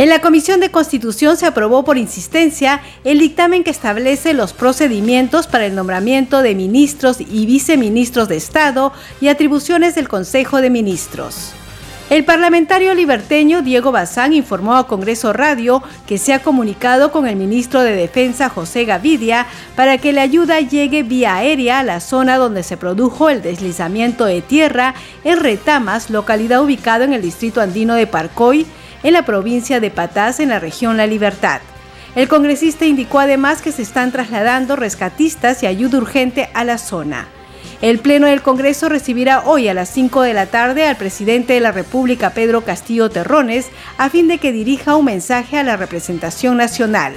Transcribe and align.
En 0.00 0.08
la 0.08 0.22
Comisión 0.22 0.60
de 0.60 0.70
Constitución 0.70 1.36
se 1.36 1.44
aprobó 1.44 1.84
por 1.84 1.98
insistencia 1.98 2.80
el 3.04 3.18
dictamen 3.18 3.62
que 3.62 3.70
establece 3.70 4.32
los 4.32 4.54
procedimientos 4.54 5.46
para 5.46 5.66
el 5.66 5.74
nombramiento 5.74 6.40
de 6.40 6.54
ministros 6.54 7.20
y 7.20 7.44
viceministros 7.44 8.26
de 8.26 8.38
Estado 8.38 8.94
y 9.20 9.28
atribuciones 9.28 9.94
del 9.94 10.08
Consejo 10.08 10.62
de 10.62 10.70
Ministros. 10.70 11.52
El 12.10 12.24
parlamentario 12.24 12.92
liberteño 12.92 13.62
Diego 13.62 13.92
Bazán 13.92 14.32
informó 14.32 14.74
a 14.74 14.88
Congreso 14.88 15.32
Radio 15.32 15.80
que 16.08 16.18
se 16.18 16.34
ha 16.34 16.40
comunicado 16.40 17.12
con 17.12 17.28
el 17.28 17.36
ministro 17.36 17.82
de 17.82 17.94
Defensa 17.94 18.48
José 18.48 18.84
Gavidia 18.84 19.46
para 19.76 19.96
que 19.96 20.12
la 20.12 20.22
ayuda 20.22 20.58
llegue 20.58 21.04
vía 21.04 21.36
aérea 21.36 21.78
a 21.78 21.84
la 21.84 22.00
zona 22.00 22.36
donde 22.36 22.64
se 22.64 22.76
produjo 22.76 23.30
el 23.30 23.42
deslizamiento 23.42 24.24
de 24.24 24.42
tierra 24.42 24.96
en 25.22 25.38
Retamas, 25.38 26.10
localidad 26.10 26.64
ubicada 26.64 27.04
en 27.04 27.12
el 27.12 27.22
distrito 27.22 27.60
andino 27.60 27.94
de 27.94 28.08
Parcoy, 28.08 28.66
en 29.04 29.12
la 29.12 29.24
provincia 29.24 29.78
de 29.78 29.92
Patás, 29.92 30.40
en 30.40 30.48
la 30.48 30.58
región 30.58 30.96
La 30.96 31.06
Libertad. 31.06 31.60
El 32.16 32.26
congresista 32.26 32.86
indicó 32.86 33.20
además 33.20 33.62
que 33.62 33.70
se 33.70 33.82
están 33.82 34.10
trasladando 34.10 34.74
rescatistas 34.74 35.62
y 35.62 35.66
ayuda 35.66 35.98
urgente 35.98 36.50
a 36.54 36.64
la 36.64 36.76
zona. 36.76 37.28
El 37.82 37.98
Pleno 37.98 38.26
del 38.26 38.42
Congreso 38.42 38.88
recibirá 38.88 39.42
hoy 39.46 39.68
a 39.68 39.74
las 39.74 39.88
5 39.88 40.22
de 40.22 40.34
la 40.34 40.46
tarde 40.46 40.86
al 40.86 40.96
presidente 40.96 41.54
de 41.54 41.60
la 41.60 41.72
República, 41.72 42.30
Pedro 42.30 42.62
Castillo 42.62 43.08
Terrones, 43.08 43.68
a 43.96 44.10
fin 44.10 44.28
de 44.28 44.38
que 44.38 44.52
dirija 44.52 44.96
un 44.96 45.06
mensaje 45.06 45.58
a 45.58 45.62
la 45.62 45.76
representación 45.76 46.56
nacional. 46.56 47.14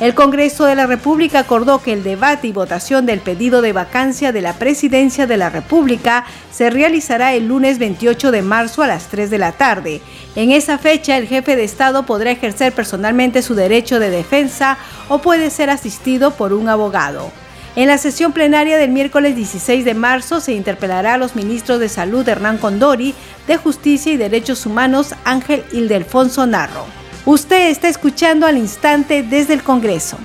El 0.00 0.14
Congreso 0.14 0.64
de 0.64 0.74
la 0.74 0.88
República 0.88 1.38
acordó 1.38 1.80
que 1.80 1.92
el 1.92 2.02
debate 2.02 2.48
y 2.48 2.52
votación 2.52 3.06
del 3.06 3.20
pedido 3.20 3.62
de 3.62 3.72
vacancia 3.72 4.32
de 4.32 4.42
la 4.42 4.54
Presidencia 4.54 5.28
de 5.28 5.36
la 5.36 5.50
República 5.50 6.24
se 6.52 6.68
realizará 6.68 7.32
el 7.34 7.46
lunes 7.46 7.78
28 7.78 8.32
de 8.32 8.42
marzo 8.42 8.82
a 8.82 8.88
las 8.88 9.06
3 9.06 9.30
de 9.30 9.38
la 9.38 9.52
tarde. 9.52 10.00
En 10.34 10.50
esa 10.50 10.78
fecha, 10.78 11.16
el 11.16 11.28
jefe 11.28 11.54
de 11.54 11.62
Estado 11.62 12.06
podrá 12.06 12.32
ejercer 12.32 12.72
personalmente 12.72 13.40
su 13.40 13.54
derecho 13.54 14.00
de 14.00 14.10
defensa 14.10 14.78
o 15.08 15.18
puede 15.18 15.48
ser 15.50 15.70
asistido 15.70 16.32
por 16.32 16.52
un 16.52 16.68
abogado. 16.68 17.30
En 17.76 17.88
la 17.88 17.98
sesión 17.98 18.32
plenaria 18.32 18.78
del 18.78 18.90
miércoles 18.90 19.34
16 19.34 19.84
de 19.84 19.94
marzo 19.94 20.40
se 20.40 20.52
interpelará 20.52 21.14
a 21.14 21.18
los 21.18 21.34
ministros 21.34 21.80
de 21.80 21.88
Salud 21.88 22.28
Hernán 22.28 22.58
Condori, 22.58 23.14
de 23.48 23.56
Justicia 23.56 24.12
y 24.12 24.16
Derechos 24.16 24.64
Humanos 24.64 25.14
Ángel 25.24 25.64
Ildefonso 25.72 26.46
Narro. 26.46 26.86
Usted 27.24 27.70
está 27.70 27.88
escuchando 27.88 28.46
al 28.46 28.58
instante 28.58 29.24
desde 29.24 29.54
el 29.54 29.64
Congreso. 29.64 30.18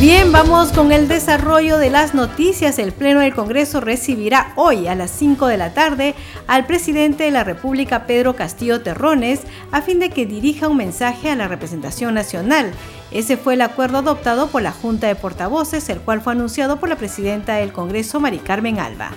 Bien, 0.00 0.32
vamos 0.32 0.72
con 0.72 0.92
el 0.92 1.08
desarrollo 1.08 1.76
de 1.76 1.90
las 1.90 2.14
noticias. 2.14 2.78
El 2.78 2.92
Pleno 2.92 3.20
del 3.20 3.34
Congreso 3.34 3.82
recibirá 3.82 4.54
hoy 4.56 4.86
a 4.86 4.94
las 4.94 5.10
5 5.10 5.46
de 5.46 5.58
la 5.58 5.74
tarde 5.74 6.14
al 6.46 6.64
presidente 6.66 7.24
de 7.24 7.30
la 7.30 7.44
República, 7.44 8.06
Pedro 8.06 8.34
Castillo 8.34 8.80
Terrones, 8.80 9.42
a 9.72 9.82
fin 9.82 9.98
de 9.98 10.08
que 10.08 10.24
dirija 10.24 10.68
un 10.68 10.78
mensaje 10.78 11.28
a 11.28 11.36
la 11.36 11.48
representación 11.48 12.14
nacional. 12.14 12.72
Ese 13.10 13.36
fue 13.36 13.54
el 13.54 13.60
acuerdo 13.60 13.98
adoptado 13.98 14.48
por 14.48 14.62
la 14.62 14.72
Junta 14.72 15.06
de 15.06 15.16
Portavoces, 15.16 15.86
el 15.90 16.00
cual 16.00 16.22
fue 16.22 16.32
anunciado 16.32 16.78
por 16.78 16.88
la 16.88 16.96
presidenta 16.96 17.56
del 17.56 17.72
Congreso, 17.72 18.20
Mari 18.20 18.38
Carmen 18.38 18.78
Alba. 18.78 19.10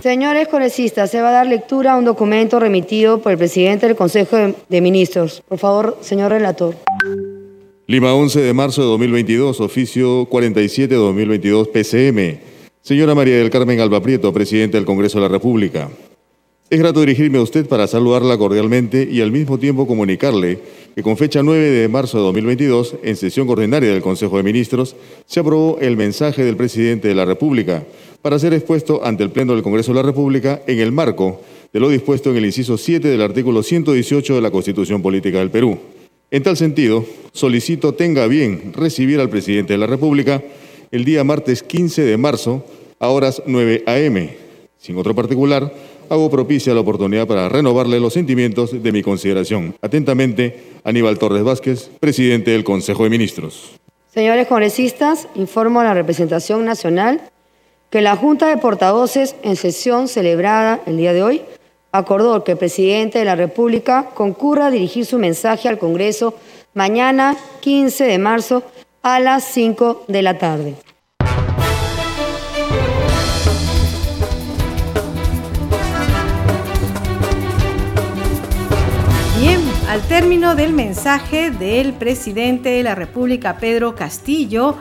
Señores 0.00 0.48
congresistas, 0.48 1.10
se 1.10 1.20
va 1.20 1.28
a 1.28 1.32
dar 1.32 1.46
lectura 1.46 1.92
a 1.92 1.96
un 1.96 2.04
documento 2.04 2.58
remitido 2.58 3.20
por 3.20 3.30
el 3.30 3.38
presidente 3.38 3.86
del 3.86 3.94
Consejo 3.94 4.36
de 4.68 4.80
Ministros. 4.80 5.42
Por 5.48 5.58
favor, 5.58 5.98
señor 6.00 6.32
relator. 6.32 6.74
Lima, 7.86 8.14
11 8.14 8.40
de 8.40 8.54
marzo 8.54 8.80
de 8.80 8.88
2022, 8.88 9.60
oficio 9.60 10.24
47 10.30 10.94
de 10.94 10.98
2022, 10.98 11.68
PCM. 11.68 12.38
Señora 12.80 13.14
María 13.14 13.36
del 13.36 13.50
Carmen 13.50 13.78
Alba 13.78 14.00
Prieto, 14.02 14.32
Presidenta 14.32 14.78
del 14.78 14.86
Congreso 14.86 15.18
de 15.18 15.22
la 15.22 15.28
República. 15.28 15.90
Es 16.70 16.78
grato 16.78 17.00
dirigirme 17.00 17.36
a 17.36 17.42
usted 17.42 17.66
para 17.68 17.86
saludarla 17.86 18.38
cordialmente 18.38 19.06
y 19.12 19.20
al 19.20 19.32
mismo 19.32 19.58
tiempo 19.58 19.86
comunicarle 19.86 20.60
que 20.94 21.02
con 21.02 21.18
fecha 21.18 21.42
9 21.42 21.62
de 21.62 21.88
marzo 21.88 22.16
de 22.16 22.24
2022, 22.24 22.96
en 23.02 23.16
sesión 23.16 23.50
ordinaria 23.50 23.90
del 23.90 24.00
Consejo 24.00 24.38
de 24.38 24.44
Ministros, 24.44 24.96
se 25.26 25.40
aprobó 25.40 25.76
el 25.78 25.98
mensaje 25.98 26.42
del 26.42 26.56
Presidente 26.56 27.08
de 27.08 27.14
la 27.14 27.26
República 27.26 27.84
para 28.22 28.38
ser 28.38 28.54
expuesto 28.54 29.04
ante 29.04 29.24
el 29.24 29.30
Pleno 29.30 29.52
del 29.52 29.62
Congreso 29.62 29.92
de 29.92 29.96
la 29.96 30.06
República 30.06 30.62
en 30.66 30.78
el 30.78 30.90
marco 30.90 31.42
de 31.70 31.80
lo 31.80 31.90
dispuesto 31.90 32.30
en 32.30 32.38
el 32.38 32.46
inciso 32.46 32.78
7 32.78 33.08
del 33.08 33.20
artículo 33.20 33.62
118 33.62 34.36
de 34.36 34.40
la 34.40 34.50
Constitución 34.50 35.02
Política 35.02 35.40
del 35.40 35.50
Perú. 35.50 35.78
En 36.34 36.42
tal 36.42 36.56
sentido, 36.56 37.04
solicito 37.30 37.94
tenga 37.94 38.26
bien 38.26 38.72
recibir 38.74 39.20
al 39.20 39.30
Presidente 39.30 39.74
de 39.74 39.78
la 39.78 39.86
República 39.86 40.42
el 40.90 41.04
día 41.04 41.22
martes 41.22 41.62
15 41.62 42.02
de 42.02 42.16
marzo 42.16 42.64
a 42.98 43.06
horas 43.06 43.40
9 43.46 43.84
a.m. 43.86 44.36
Sin 44.76 44.98
otro 44.98 45.14
particular, 45.14 45.72
hago 46.08 46.28
propicia 46.32 46.74
la 46.74 46.80
oportunidad 46.80 47.28
para 47.28 47.48
renovarle 47.48 48.00
los 48.00 48.14
sentimientos 48.14 48.82
de 48.82 48.90
mi 48.90 49.00
consideración. 49.00 49.76
Atentamente, 49.80 50.58
Aníbal 50.82 51.20
Torres 51.20 51.44
Vázquez, 51.44 51.88
Presidente 52.00 52.50
del 52.50 52.64
Consejo 52.64 53.04
de 53.04 53.10
Ministros. 53.10 53.78
Señores 54.12 54.48
congresistas, 54.48 55.28
informo 55.36 55.82
a 55.82 55.84
la 55.84 55.94
representación 55.94 56.64
nacional 56.64 57.30
que 57.90 58.00
la 58.00 58.16
Junta 58.16 58.48
de 58.48 58.56
Portavoces 58.56 59.36
en 59.44 59.54
sesión 59.54 60.08
celebrada 60.08 60.82
el 60.84 60.96
día 60.96 61.12
de 61.12 61.22
hoy 61.22 61.42
acordó 61.94 62.42
que 62.42 62.52
el 62.52 62.58
presidente 62.58 63.20
de 63.20 63.24
la 63.24 63.36
República 63.36 64.10
concurra 64.14 64.66
a 64.66 64.70
dirigir 64.72 65.06
su 65.06 65.16
mensaje 65.16 65.68
al 65.68 65.78
Congreso 65.78 66.34
mañana 66.74 67.36
15 67.60 68.02
de 68.02 68.18
marzo 68.18 68.64
a 69.00 69.20
las 69.20 69.44
5 69.44 70.04
de 70.08 70.22
la 70.22 70.36
tarde. 70.36 70.74
Bien, 79.38 79.60
al 79.88 80.00
término 80.08 80.56
del 80.56 80.72
mensaje 80.72 81.52
del 81.52 81.92
presidente 81.92 82.70
de 82.70 82.82
la 82.82 82.96
República, 82.96 83.58
Pedro 83.58 83.94
Castillo, 83.94 84.78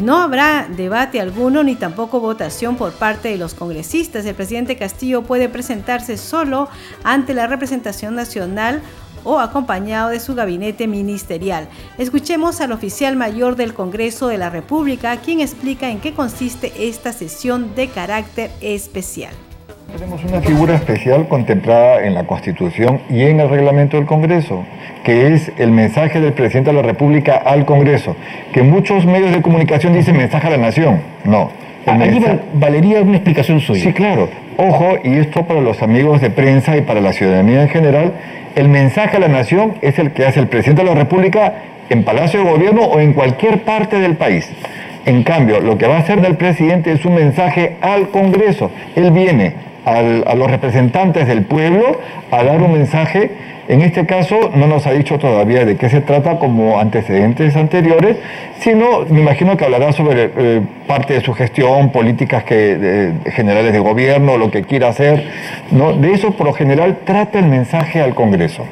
no 0.00 0.16
habrá 0.20 0.68
debate 0.68 1.20
alguno 1.20 1.62
ni 1.62 1.76
tampoco 1.76 2.20
votación 2.20 2.76
por 2.76 2.92
parte 2.92 3.28
de 3.28 3.38
los 3.38 3.54
congresistas. 3.54 4.24
El 4.26 4.34
presidente 4.34 4.76
Castillo 4.76 5.22
puede 5.22 5.48
presentarse 5.48 6.16
solo 6.16 6.68
ante 7.04 7.34
la 7.34 7.46
representación 7.46 8.14
nacional 8.14 8.82
o 9.24 9.38
acompañado 9.38 10.10
de 10.10 10.20
su 10.20 10.34
gabinete 10.34 10.86
ministerial. 10.86 11.68
Escuchemos 11.98 12.60
al 12.60 12.72
oficial 12.72 13.16
mayor 13.16 13.56
del 13.56 13.74
Congreso 13.74 14.28
de 14.28 14.38
la 14.38 14.50
República, 14.50 15.16
quien 15.18 15.40
explica 15.40 15.88
en 15.88 16.00
qué 16.00 16.12
consiste 16.12 16.72
esta 16.88 17.12
sesión 17.12 17.74
de 17.74 17.88
carácter 17.88 18.50
especial. 18.60 19.34
Tenemos 19.94 20.24
una 20.24 20.40
figura 20.40 20.74
especial 20.74 21.28
contemplada 21.28 22.04
en 22.04 22.14
la 22.14 22.24
Constitución 22.24 23.00
y 23.08 23.22
en 23.22 23.38
el 23.38 23.48
reglamento 23.48 23.96
del 23.96 24.06
Congreso, 24.06 24.64
que 25.04 25.32
es 25.32 25.52
el 25.56 25.70
mensaje 25.70 26.20
del 26.20 26.32
presidente 26.32 26.70
de 26.70 26.76
la 26.76 26.82
República 26.82 27.36
al 27.36 27.64
Congreso, 27.64 28.16
que 28.52 28.64
muchos 28.64 29.06
medios 29.06 29.30
de 29.30 29.40
comunicación 29.40 29.92
dicen 29.92 30.16
mensaje 30.16 30.48
a 30.48 30.50
la 30.50 30.56
nación. 30.56 31.00
No. 31.22 31.52
Allí 31.86 32.20
valería 32.54 33.02
una 33.02 33.18
explicación 33.18 33.60
suya. 33.60 33.84
Sí, 33.84 33.92
claro. 33.92 34.28
Ojo, 34.56 34.96
y 35.04 35.14
esto 35.14 35.44
para 35.44 35.60
los 35.60 35.80
amigos 35.80 36.20
de 36.20 36.30
prensa 36.30 36.76
y 36.76 36.80
para 36.80 37.00
la 37.00 37.12
ciudadanía 37.12 37.62
en 37.62 37.68
general, 37.68 38.14
el 38.56 38.68
mensaje 38.68 39.18
a 39.18 39.20
la 39.20 39.28
nación 39.28 39.74
es 39.80 40.00
el 40.00 40.10
que 40.10 40.26
hace 40.26 40.40
el 40.40 40.48
presidente 40.48 40.82
de 40.82 40.88
la 40.88 40.96
República 40.96 41.54
en 41.88 42.02
Palacio 42.02 42.42
de 42.42 42.50
Gobierno 42.50 42.82
o 42.82 42.98
en 42.98 43.12
cualquier 43.12 43.62
parte 43.62 44.00
del 44.00 44.16
país. 44.16 44.50
En 45.06 45.22
cambio, 45.22 45.60
lo 45.60 45.78
que 45.78 45.86
va 45.86 45.98
a 45.98 46.00
hacer 46.00 46.20
del 46.20 46.36
presidente 46.36 46.90
es 46.90 47.04
un 47.04 47.14
mensaje 47.14 47.76
al 47.80 48.08
Congreso. 48.08 48.72
Él 48.96 49.12
viene 49.12 49.72
a 49.84 50.34
los 50.34 50.50
representantes 50.50 51.26
del 51.26 51.44
pueblo 51.44 52.00
a 52.30 52.42
dar 52.42 52.60
un 52.62 52.72
mensaje. 52.72 53.30
En 53.66 53.80
este 53.80 54.04
caso 54.04 54.50
no 54.54 54.66
nos 54.66 54.86
ha 54.86 54.92
dicho 54.92 55.18
todavía 55.18 55.64
de 55.64 55.76
qué 55.76 55.88
se 55.88 56.02
trata 56.02 56.38
como 56.38 56.78
antecedentes 56.78 57.56
anteriores, 57.56 58.18
sino 58.58 59.06
me 59.08 59.20
imagino 59.20 59.56
que 59.56 59.64
hablará 59.64 59.92
sobre 59.92 60.30
eh, 60.36 60.60
parte 60.86 61.14
de 61.14 61.20
su 61.22 61.32
gestión, 61.32 61.90
políticas 61.90 62.44
que, 62.44 63.12
generales 63.32 63.72
de 63.72 63.78
gobierno, 63.78 64.36
lo 64.36 64.50
que 64.50 64.62
quiera 64.62 64.88
hacer. 64.88 65.24
¿no? 65.70 65.94
De 65.94 66.12
eso 66.12 66.32
por 66.32 66.46
lo 66.46 66.52
general 66.52 66.98
trata 67.04 67.38
el 67.38 67.46
mensaje 67.46 68.02
al 68.02 68.14
Congreso. 68.14 68.66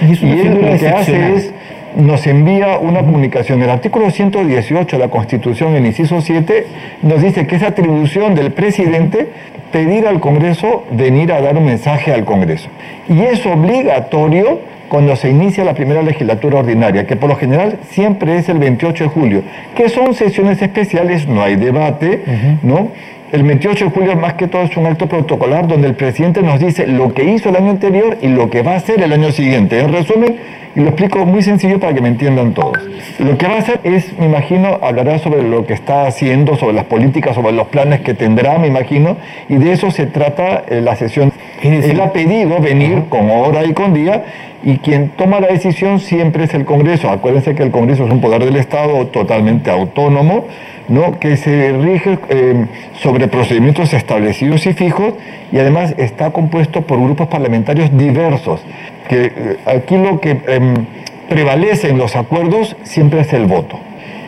Y, 0.00 0.40
él 0.40 0.60
lo 0.60 0.78
que 0.78 0.88
hace 0.88 1.34
es 1.34 1.54
nos 1.96 2.26
envía 2.26 2.78
una 2.78 3.00
comunicación. 3.00 3.62
El 3.62 3.70
artículo 3.70 4.10
118 4.10 4.96
de 4.96 5.02
la 5.02 5.10
Constitución, 5.10 5.74
el 5.76 5.86
inciso 5.86 6.20
7, 6.20 6.66
nos 7.02 7.22
dice 7.22 7.46
que 7.46 7.56
es 7.56 7.62
atribución 7.62 8.34
del 8.34 8.52
presidente 8.52 9.28
pedir 9.72 10.06
al 10.06 10.20
Congreso 10.20 10.84
venir 10.92 11.32
a 11.32 11.40
dar 11.40 11.56
un 11.56 11.64
mensaje 11.64 12.12
al 12.12 12.24
Congreso. 12.24 12.68
Y 13.08 13.22
es 13.22 13.44
obligatorio 13.46 14.60
cuando 14.88 15.16
se 15.16 15.30
inicia 15.30 15.64
la 15.64 15.74
primera 15.74 16.02
legislatura 16.02 16.58
ordinaria, 16.58 17.06
que 17.06 17.16
por 17.16 17.28
lo 17.28 17.36
general 17.36 17.78
siempre 17.90 18.38
es 18.38 18.48
el 18.48 18.58
28 18.58 19.04
de 19.04 19.10
julio, 19.10 19.42
que 19.74 19.88
son 19.88 20.14
sesiones 20.14 20.62
especiales, 20.62 21.26
no 21.26 21.42
hay 21.42 21.56
debate, 21.56 22.22
¿no? 22.62 22.90
El 23.34 23.42
28 23.42 23.86
de 23.86 23.90
julio 23.90 24.14
más 24.14 24.34
que 24.34 24.46
todo 24.46 24.62
es 24.62 24.76
un 24.76 24.86
acto 24.86 25.08
protocolar 25.08 25.66
donde 25.66 25.88
el 25.88 25.96
presidente 25.96 26.40
nos 26.40 26.60
dice 26.60 26.86
lo 26.86 27.12
que 27.12 27.24
hizo 27.24 27.48
el 27.48 27.56
año 27.56 27.70
anterior 27.70 28.16
y 28.22 28.28
lo 28.28 28.48
que 28.48 28.62
va 28.62 28.74
a 28.74 28.76
hacer 28.76 29.02
el 29.02 29.12
año 29.12 29.32
siguiente. 29.32 29.80
En 29.80 29.92
resumen, 29.92 30.36
y 30.76 30.78
lo 30.78 30.90
explico 30.90 31.26
muy 31.26 31.42
sencillo 31.42 31.80
para 31.80 31.92
que 31.92 32.00
me 32.00 32.10
entiendan 32.10 32.54
todos. 32.54 32.78
Lo 33.18 33.36
que 33.36 33.48
va 33.48 33.54
a 33.54 33.58
hacer 33.58 33.80
es, 33.82 34.16
me 34.20 34.26
imagino, 34.26 34.78
hablará 34.80 35.18
sobre 35.18 35.42
lo 35.42 35.66
que 35.66 35.72
está 35.72 36.06
haciendo, 36.06 36.54
sobre 36.54 36.74
las 36.74 36.84
políticas, 36.84 37.34
sobre 37.34 37.50
los 37.50 37.66
planes 37.66 38.02
que 38.02 38.14
tendrá, 38.14 38.56
me 38.58 38.68
imagino, 38.68 39.16
y 39.48 39.56
de 39.56 39.72
eso 39.72 39.90
se 39.90 40.06
trata 40.06 40.62
eh, 40.68 40.80
la 40.80 40.94
sesión. 40.94 41.32
Él 41.60 42.00
ha 42.00 42.12
pedido 42.12 42.60
venir 42.60 43.04
con 43.08 43.28
hora 43.30 43.64
y 43.64 43.72
con 43.72 43.94
día 43.94 44.22
y 44.64 44.78
quien 44.78 45.10
toma 45.10 45.40
la 45.40 45.48
decisión 45.48 46.00
siempre 46.00 46.44
es 46.44 46.54
el 46.54 46.64
Congreso. 46.64 47.10
Acuérdense 47.10 47.54
que 47.54 47.62
el 47.62 47.70
Congreso 47.70 48.06
es 48.06 48.10
un 48.10 48.20
poder 48.20 48.44
del 48.44 48.56
Estado 48.56 49.06
totalmente 49.08 49.70
autónomo, 49.70 50.46
¿no? 50.88 51.18
que 51.18 51.36
se 51.36 51.72
rige 51.72 52.18
eh, 52.28 52.66
sobre 52.94 53.28
procedimientos 53.28 53.92
establecidos 53.92 54.66
y 54.66 54.72
fijos 54.72 55.14
y 55.52 55.58
además 55.58 55.94
está 55.98 56.30
compuesto 56.30 56.82
por 56.82 57.00
grupos 57.00 57.28
parlamentarios 57.28 57.96
diversos. 57.96 58.60
Que 59.08 59.26
eh, 59.26 59.56
aquí 59.66 59.96
lo 59.96 60.20
que 60.20 60.40
em, 60.46 60.86
prevalece 61.28 61.90
en 61.90 61.98
los 61.98 62.16
acuerdos 62.16 62.76
siempre 62.82 63.20
es 63.20 63.32
el 63.32 63.46
voto. 63.46 63.78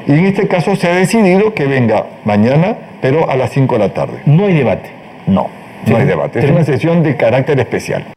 Y 0.07 0.13
en 0.13 0.27
este 0.27 0.47
caso 0.47 0.77
se 0.77 0.89
ha 0.89 0.95
decidido 0.95 1.53
que 1.53 1.67
venga 1.67 2.07
mañana, 2.25 2.77
pero 3.01 3.29
a 3.29 3.37
las 3.37 3.51
5 3.51 3.75
de 3.75 3.79
la 3.79 3.93
tarde. 3.93 4.21
No 4.25 4.47
hay 4.47 4.55
debate. 4.55 4.91
No, 5.27 5.49
no 5.87 5.97
hay 5.97 6.05
debate. 6.05 6.39
Es 6.39 6.51
una 6.51 6.65
sesión 6.65 7.03
de 7.03 7.17
carácter 7.17 7.59
especial. 7.59 8.16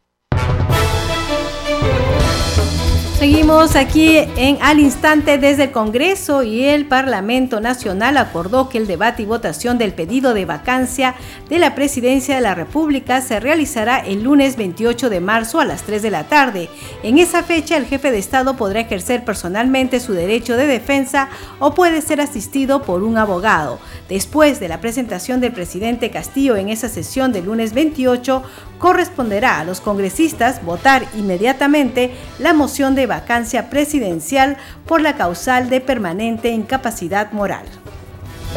Seguimos 3.20 3.76
aquí 3.76 4.16
en 4.16 4.56
al 4.62 4.80
instante 4.80 5.36
desde 5.36 5.64
el 5.64 5.72
Congreso 5.72 6.42
y 6.42 6.64
el 6.64 6.86
Parlamento 6.86 7.60
Nacional 7.60 8.16
acordó 8.16 8.70
que 8.70 8.78
el 8.78 8.86
debate 8.86 9.24
y 9.24 9.26
votación 9.26 9.76
del 9.76 9.92
pedido 9.92 10.32
de 10.32 10.46
vacancia 10.46 11.14
de 11.50 11.58
la 11.58 11.74
Presidencia 11.74 12.34
de 12.34 12.40
la 12.40 12.54
República 12.54 13.20
se 13.20 13.38
realizará 13.38 13.98
el 13.98 14.22
lunes 14.22 14.56
28 14.56 15.10
de 15.10 15.20
marzo 15.20 15.60
a 15.60 15.66
las 15.66 15.82
3 15.82 16.00
de 16.00 16.10
la 16.10 16.24
tarde. 16.28 16.70
En 17.02 17.18
esa 17.18 17.42
fecha 17.42 17.76
el 17.76 17.84
jefe 17.84 18.10
de 18.10 18.18
Estado 18.18 18.56
podrá 18.56 18.80
ejercer 18.80 19.22
personalmente 19.22 20.00
su 20.00 20.14
derecho 20.14 20.56
de 20.56 20.66
defensa 20.66 21.28
o 21.58 21.74
puede 21.74 22.00
ser 22.00 22.22
asistido 22.22 22.80
por 22.80 23.02
un 23.02 23.18
abogado. 23.18 23.80
Después 24.08 24.60
de 24.60 24.68
la 24.68 24.80
presentación 24.80 25.42
del 25.42 25.52
presidente 25.52 26.10
Castillo 26.10 26.56
en 26.56 26.70
esa 26.70 26.88
sesión 26.88 27.32
del 27.32 27.44
lunes 27.44 27.74
28, 27.74 28.42
corresponderá 28.78 29.60
a 29.60 29.64
los 29.64 29.82
congresistas 29.82 30.64
votar 30.64 31.04
inmediatamente 31.14 32.12
la 32.38 32.54
moción 32.54 32.94
de 32.94 33.09
vacancia 33.10 33.68
presidencial 33.68 34.56
por 34.86 35.02
la 35.02 35.16
causal 35.16 35.68
de 35.68 35.82
permanente 35.82 36.48
incapacidad 36.48 37.32
moral. 37.32 37.66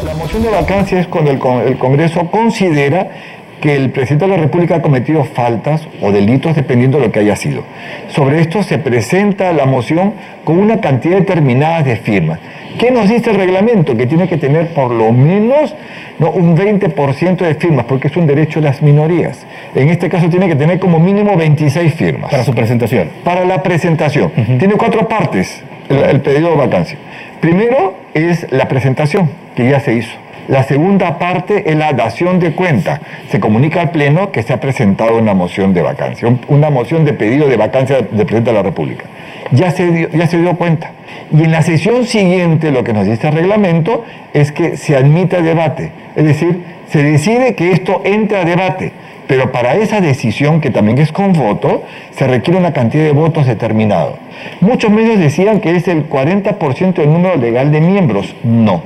La 0.06 0.14
moción 0.16 0.44
de 0.44 0.50
vacancia 0.50 1.00
es 1.00 1.08
cuando 1.08 1.32
el, 1.32 1.78
Congreso 1.78 2.32
considera 2.32 3.10
que 3.62 3.76
el 3.76 3.92
presidente 3.92 4.26
de 4.26 4.32
la 4.32 4.38
República 4.38 4.76
ha 4.76 4.82
cometido 4.82 5.24
faltas 5.24 5.88
o 6.02 6.12
delitos 6.12 6.56
dependiendo 6.56 7.00
de 7.00 7.08
lo 7.08 7.12
que 7.12 7.20
haya 7.20 7.36
sido. 7.36 7.64
Sobre 8.10 8.42
esto 8.42 8.64
se 8.64 8.78
presenta 8.78 9.54
la 9.54 9.66
moción 9.66 10.14
con 10.44 10.58
una 10.58 10.82
cantidad 10.82 11.18
determinada 11.18 11.84
de 11.84 11.96
firmas. 11.98 12.40
¿Qué 12.78 12.92
nos 12.92 13.10
dice 13.10 13.30
el 13.31 13.38
reglamento? 13.38 13.96
Que 13.96 14.08
tiene 14.08 14.28
que 14.28 14.38
tener 14.38 14.70
por 14.70 14.92
lo 14.92 15.12
menos 15.12 15.75
¿no? 16.20 16.31
un 16.31 16.58
20% 16.58 17.38
de 17.38 17.56
firmas, 17.56 17.86
porque 17.86 18.08
es 18.08 18.18
un 18.18 18.28
derecho 18.28 18.60
de 18.60 18.68
las 18.68 18.81
minorías. 18.81 19.46
En 19.75 19.90
este 19.90 20.10
caso 20.10 20.30
tiene 20.30 20.48
que 20.48 20.56
tener 20.56 20.80
como 20.80 21.00
mínimo 21.00 21.36
26 21.36 21.94
firmas. 21.94 22.31
Para 22.31 22.44
su 22.44 22.54
presentación. 22.54 23.10
Para 23.24 23.46
la 23.46 23.62
presentación. 23.64 24.31
Tiene 24.60 24.74
cuatro 24.75 25.08
partes 25.08 25.64
el, 25.90 26.22
pedido 26.22 26.52
de 26.52 26.56
vacancia. 26.56 26.98
Primero 27.40 27.96
es 28.14 28.52
la 28.52 28.68
presentación, 28.68 29.30
que 29.56 29.70
ya 29.70 29.80
se 29.80 29.96
hizo. 29.96 30.23
La 30.48 30.63
segunda 30.63 31.18
parte 31.19 31.69
es 31.69 31.75
la 31.75 31.94
dación 31.94 32.40
de 32.40 32.51
cuenta. 32.51 33.00
Se 33.30 33.40
comunica 33.40 33.81
al 33.81 33.92
Pleno 33.92 34.31
que 34.31 34.44
se 34.44 34.51
ha 34.51 34.60
presentado 34.60 35.18
una 35.18 35.34
moción 35.34 35.74
de 35.74 35.81
vacancia, 35.81 36.28
una 36.48 36.69
moción 36.69 37.06
de 37.06 37.13
pedido 37.13 37.48
de 37.48 37.56
vacancia 37.56 37.98
del 37.98 38.25
Presidente 38.25 38.51
de 38.51 38.57
la 38.57 38.63
República. 38.63 39.06
Ya 39.51 39.72
se, 39.72 40.10
ya 40.13 40.28
se 40.28 40.38
dio 40.40 40.56
cuenta. 40.56 40.92
Y 41.31 41.44
en 41.44 41.51
la 41.51 41.62
sesión 41.62 42.06
siguiente 42.06 42.72
lo 42.72 42.84
que 42.84 42.94
nos 42.94 43.06
dice 43.06 43.28
el 43.28 43.36
reglamento 43.36 44.04
es 44.34 44.51
que 44.51 44.78
se 44.78 44.95
admite 44.95 45.42
debate, 45.42 45.92
es 46.16 46.25
decir, 46.25 46.62
se 46.89 47.01
decide 47.01 47.56
que 47.56 47.72
esto 47.72 48.01
entre 48.04 48.38
a 48.38 48.46
debate, 48.46 48.92
pero 49.28 49.51
para 49.51 49.75
esa 49.75 50.01
decisión, 50.01 50.62
que 50.62 50.69
también 50.69 50.98
es 50.98 51.12
con 51.12 51.34
voto, 51.34 51.84
se 52.12 52.28
requiere 52.28 52.60
una 52.60 52.74
cantidad 52.74 53.04
de 53.04 53.12
votos 53.12 53.48
determinado. 53.48 54.18
Muchos 54.62 54.92
medios 54.92 55.18
decían 55.18 55.60
que 55.60 55.75
es 55.75 55.88
el 55.88 56.10
40% 56.10 56.94
del 56.94 57.12
número 57.12 57.38
legal 57.38 57.72
de 57.72 57.81
miembros. 57.81 58.36
No, 58.44 58.84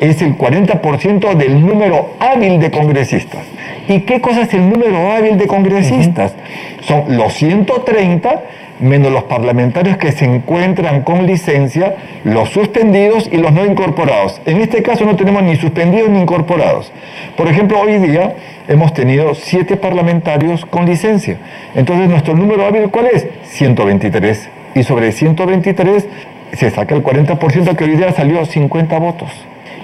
es 0.00 0.22
el 0.22 0.36
40% 0.36 1.34
del 1.34 1.64
número 1.64 2.14
hábil 2.18 2.58
de 2.58 2.70
congresistas. 2.70 3.44
¿Y 3.86 4.00
qué 4.00 4.20
cosa 4.20 4.42
es 4.42 4.54
el 4.54 4.68
número 4.68 5.12
hábil 5.12 5.36
de 5.36 5.46
congresistas? 5.46 6.34
Son 6.80 7.16
los 7.16 7.34
130 7.34 8.42
menos 8.80 9.12
los 9.12 9.24
parlamentarios 9.24 9.98
que 9.98 10.10
se 10.10 10.24
encuentran 10.24 11.02
con 11.02 11.26
licencia, 11.26 11.96
los 12.24 12.48
suspendidos 12.48 13.28
y 13.30 13.36
los 13.36 13.52
no 13.52 13.66
incorporados. 13.66 14.40
En 14.46 14.58
este 14.60 14.82
caso 14.82 15.04
no 15.04 15.16
tenemos 15.16 15.42
ni 15.42 15.56
suspendidos 15.56 16.08
ni 16.08 16.20
incorporados. 16.20 16.90
Por 17.36 17.48
ejemplo, 17.48 17.78
hoy 17.80 17.98
día 17.98 18.34
hemos 18.68 18.94
tenido 18.94 19.34
siete 19.34 19.76
parlamentarios 19.76 20.64
con 20.64 20.86
licencia. 20.86 21.36
Entonces, 21.74 22.08
nuestro 22.08 22.34
número 22.34 22.64
hábil, 22.66 22.88
¿cuál 22.90 23.08
es? 23.12 23.26
123. 23.50 24.48
Y 24.74 24.82
sobre 24.82 25.12
123 25.12 26.08
se 26.52 26.70
saca 26.70 26.94
el 26.94 27.02
40% 27.02 27.76
que 27.76 27.84
hoy 27.84 27.96
día 27.96 28.12
salió 28.12 28.44
50 28.44 28.98
votos. 28.98 29.30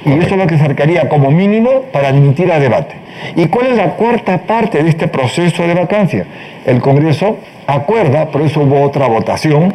Y 0.06 0.12
eso 0.12 0.35
es 0.35 0.37
lo 0.37 0.47
que 0.47 0.56
se 0.56 0.62
acercaría 0.62 1.08
como 1.08 1.32
mínimo 1.32 1.82
para 1.93 2.08
admitir 2.08 2.50
a 2.53 2.61
debate. 2.61 2.94
¿Y 3.35 3.47
cuál 3.47 3.67
es 3.73 3.76
la 3.76 3.91
cuarta 3.97 4.38
parte 4.38 4.82
de 4.82 4.88
este 4.88 5.08
proceso 5.08 5.67
de 5.67 5.75
vacancia? 5.75 6.26
El 6.64 6.81
Congreso 6.81 7.38
acuerda, 7.67 8.26
por 8.26 8.43
eso 8.43 8.61
hubo 8.61 8.82
otra 8.82 9.08
votación, 9.08 9.75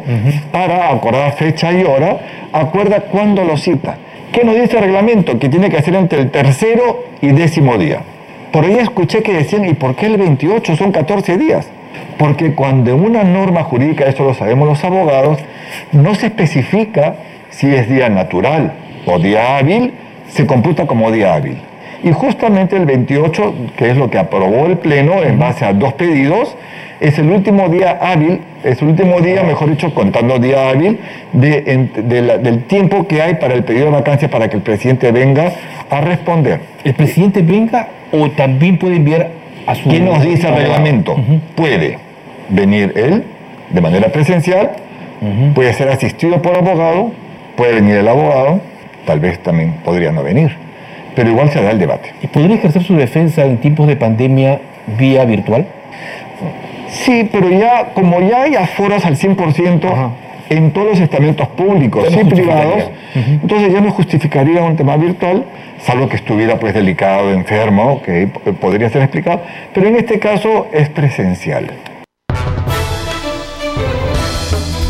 para 0.50 0.90
acordar 0.90 1.32
fecha 1.34 1.70
y 1.72 1.84
hora, 1.84 2.48
acuerda 2.52 3.00
cuándo 3.00 3.44
lo 3.44 3.58
cita. 3.58 3.98
¿Qué 4.32 4.42
nos 4.44 4.54
dice 4.54 4.78
el 4.78 4.84
reglamento? 4.84 5.38
Que 5.38 5.50
tiene 5.50 5.68
que 5.68 5.76
hacer 5.76 5.94
entre 5.94 6.20
el 6.20 6.30
tercero 6.30 7.04
y 7.20 7.28
décimo 7.32 7.76
día. 7.76 8.00
Por 8.50 8.64
ahí 8.64 8.76
escuché 8.78 9.22
que 9.22 9.34
decían, 9.34 9.66
¿y 9.66 9.74
por 9.74 9.94
qué 9.94 10.06
el 10.06 10.16
28 10.16 10.76
son 10.76 10.92
14 10.92 11.36
días? 11.36 11.68
Porque 12.16 12.54
cuando 12.54 12.92
en 12.92 13.04
una 13.04 13.24
norma 13.24 13.64
jurídica, 13.64 14.06
eso 14.06 14.24
lo 14.24 14.32
sabemos 14.32 14.66
los 14.66 14.82
abogados, 14.82 15.38
no 15.92 16.14
se 16.14 16.26
especifica 16.26 17.16
si 17.50 17.74
es 17.74 17.88
día 17.88 18.08
natural 18.08 18.72
o 19.04 19.18
día 19.18 19.58
hábil, 19.58 19.92
se 20.32 20.46
computa 20.46 20.86
como 20.86 21.10
día 21.10 21.34
hábil. 21.34 21.58
Y 22.02 22.10
justamente 22.10 22.76
el 22.76 22.84
28, 22.84 23.54
que 23.76 23.90
es 23.90 23.96
lo 23.96 24.10
que 24.10 24.18
aprobó 24.18 24.66
el 24.66 24.76
Pleno 24.78 25.22
en 25.22 25.38
base 25.38 25.64
a 25.64 25.72
dos 25.72 25.92
pedidos, 25.92 26.56
es 27.00 27.18
el 27.18 27.30
último 27.30 27.68
día 27.68 27.98
hábil, 28.00 28.40
es 28.64 28.82
el 28.82 28.88
último 28.88 29.20
día, 29.20 29.42
mejor 29.42 29.70
dicho, 29.70 29.92
contando 29.94 30.38
día 30.38 30.70
hábil, 30.70 30.98
del 31.32 32.64
tiempo 32.64 33.06
que 33.06 33.22
hay 33.22 33.34
para 33.34 33.54
el 33.54 33.64
pedido 33.64 33.86
de 33.86 33.92
vacancia 33.92 34.28
para 34.28 34.48
que 34.48 34.56
el 34.56 34.62
presidente 34.62 35.12
venga 35.12 35.52
a 35.90 36.00
responder. 36.00 36.60
¿El 36.84 36.94
presidente 36.94 37.42
venga 37.42 37.88
o 38.12 38.30
también 38.30 38.78
puede 38.78 38.96
enviar 38.96 39.30
a 39.66 39.74
su... 39.74 39.88
¿Qué 39.88 40.00
nos 40.00 40.22
dice 40.22 40.48
el 40.48 40.56
reglamento? 40.56 41.16
Puede 41.54 41.98
venir 42.48 42.92
él 42.96 43.24
de 43.70 43.80
manera 43.80 44.08
presencial, 44.08 44.72
puede 45.54 45.72
ser 45.72 45.88
asistido 45.88 46.42
por 46.42 46.56
abogado, 46.56 47.12
puede 47.56 47.74
venir 47.74 47.96
el 47.96 48.08
abogado, 48.08 48.60
tal 49.06 49.20
vez 49.20 49.38
también 49.42 49.74
podría 49.84 50.12
no 50.12 50.22
venir, 50.22 50.56
pero 51.14 51.30
igual 51.30 51.50
se 51.50 51.62
da 51.62 51.70
el 51.70 51.78
debate. 51.78 52.14
¿Y 52.22 52.26
podría 52.26 52.56
ejercer 52.56 52.82
su 52.82 52.96
defensa 52.96 53.44
en 53.44 53.58
tiempos 53.58 53.86
de 53.86 53.96
pandemia 53.96 54.60
vía 54.98 55.24
virtual? 55.24 55.66
Sí, 56.88 57.28
pero 57.30 57.50
ya, 57.50 57.92
como 57.94 58.20
ya 58.20 58.42
hay 58.42 58.54
aforos 58.54 59.04
al 59.04 59.16
100% 59.16 60.10
en 60.50 60.70
todos 60.72 60.88
los 60.88 61.00
estamentos 61.00 61.48
públicos 61.48 62.06
y 62.10 62.24
privados, 62.24 62.90
entonces 63.14 63.72
ya 63.72 63.80
no 63.80 63.90
justificaría 63.90 64.62
un 64.62 64.76
tema 64.76 64.96
virtual, 64.96 65.44
salvo 65.80 66.08
que 66.08 66.16
estuviera 66.16 66.58
pues 66.58 66.74
delicado, 66.74 67.32
enfermo, 67.32 68.02
que 68.02 68.28
podría 68.60 68.90
ser 68.90 69.02
explicado, 69.02 69.42
pero 69.72 69.88
en 69.88 69.96
este 69.96 70.18
caso 70.18 70.66
es 70.72 70.90
presencial. 70.90 71.70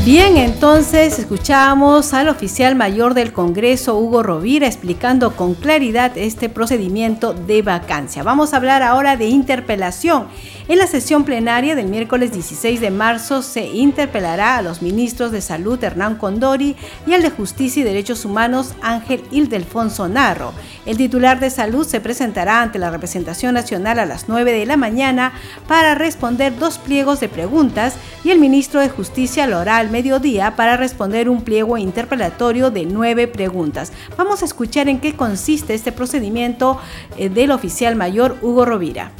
Bien, 0.05 0.37
entonces 0.37 1.21
escuchamos 1.21 2.13
al 2.13 2.29
oficial 2.29 2.75
mayor 2.75 3.15
del 3.15 3.33
Congreso, 3.33 3.97
Hugo 3.97 4.25
Rovira, 4.25 4.67
explicando 4.67 5.37
con 5.37 5.55
claridad 5.55 6.19
este 6.19 6.49
procedimiento 6.49 7.35
de 7.35 7.63
vacancia. 7.63 8.25
Vamos 8.25 8.53
a 8.53 8.57
hablar 8.57 8.83
ahora 8.83 9.17
de 9.17 9.29
interpelación. 9.29 10.27
En 10.73 10.79
la 10.79 10.87
sesión 10.87 11.25
plenaria 11.25 11.75
del 11.75 11.89
miércoles 11.89 12.33
16 12.33 12.81
de 12.81 12.91
marzo 12.91 13.43
se 13.43 13.67
interpelará 13.67 14.57
a 14.57 14.63
los 14.63 14.81
ministros 14.81 15.31
de 15.31 15.43
Salud 15.43 15.85
Hernán 15.85 16.17
Condori 16.17 16.77
y 17.07 17.13
al 17.13 17.21
de 17.21 17.29
Justicia 17.29 17.83
y 17.83 17.85
Derechos 17.85 18.25
Humanos 18.25 18.73
Ángel 18.81 19.23
Ildefonso 19.31 20.09
Narro. 20.09 20.55
El 20.87 20.97
titular 20.97 21.41
de 21.41 21.51
Salud 21.51 21.87
se 21.87 22.01
presentará 22.01 22.63
ante 22.63 22.79
la 22.79 22.91
representación 22.91 23.53
nacional 23.53 23.99
a 23.99 24.07
las 24.07 24.31
9 24.31 24.51
de 24.51 24.65
la 24.65 24.79
mañana 24.79 25.35
para 25.69 25.95
responder 25.95 26.57
dos 26.59 26.79
pliegos 26.79 27.21
de 27.21 27.29
preguntas 27.29 27.97
y 28.25 28.31
el 28.31 28.39
ministro 28.39 28.81
de 28.81 28.89
Justicia 28.89 29.47
lo 29.47 29.59
hará 29.59 29.77
al 29.77 29.91
mediodía 29.91 30.57
para 30.57 30.79
responder 30.79 31.29
un 31.29 31.43
pliego 31.43 31.77
interpelatorio 31.77 32.71
de 32.71 32.87
nueve 32.87 33.29
preguntas. 33.29 33.93
Vamos 34.17 34.41
a 34.41 34.47
escuchar 34.47 34.89
en 34.89 35.01
qué 35.01 35.17
consiste 35.17 35.75
este 35.75 35.93
procedimiento 35.93 36.81
eh, 37.19 37.29
del 37.29 37.51
oficial 37.51 37.95
mayor 37.95 38.39
Hugo 38.41 38.65
Rovira 38.65 39.13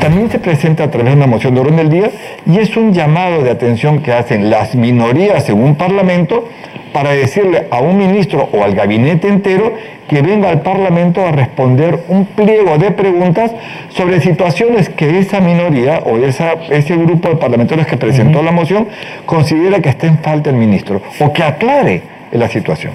también 0.00 0.30
se 0.30 0.38
presenta 0.38 0.84
a 0.84 0.90
través 0.90 1.12
de 1.12 1.16
una 1.16 1.26
moción 1.26 1.54
de 1.54 1.60
orden 1.60 1.76
del 1.76 1.90
día 1.90 2.10
y 2.46 2.58
es 2.58 2.76
un 2.76 2.92
llamado 2.92 3.42
de 3.42 3.50
atención 3.50 4.00
que 4.00 4.12
hacen 4.12 4.50
las 4.50 4.74
minorías 4.74 5.48
en 5.48 5.62
un 5.62 5.74
parlamento 5.74 6.48
para 6.92 7.10
decirle 7.10 7.66
a 7.70 7.80
un 7.80 7.98
ministro 7.98 8.48
o 8.52 8.62
al 8.62 8.74
gabinete 8.74 9.28
entero 9.28 9.74
que 10.08 10.22
venga 10.22 10.48
al 10.48 10.62
Parlamento 10.62 11.26
a 11.26 11.32
responder 11.32 12.04
un 12.08 12.26
pliego 12.26 12.78
de 12.78 12.90
preguntas 12.92 13.52
sobre 13.90 14.20
situaciones 14.20 14.88
que 14.88 15.18
esa 15.18 15.40
minoría 15.40 15.98
o 16.06 16.16
esa, 16.18 16.54
ese 16.70 16.96
grupo 16.96 17.28
de 17.28 17.36
parlamentarios 17.36 17.86
que 17.86 17.96
presentó 17.96 18.42
la 18.42 18.52
moción 18.52 18.88
considera 19.26 19.80
que 19.80 19.90
está 19.90 20.06
en 20.06 20.18
falta 20.18 20.50
el 20.50 20.56
ministro 20.56 21.02
o 21.20 21.32
que 21.32 21.42
aclare 21.42 22.02
la 22.32 22.48
situación. 22.48 22.92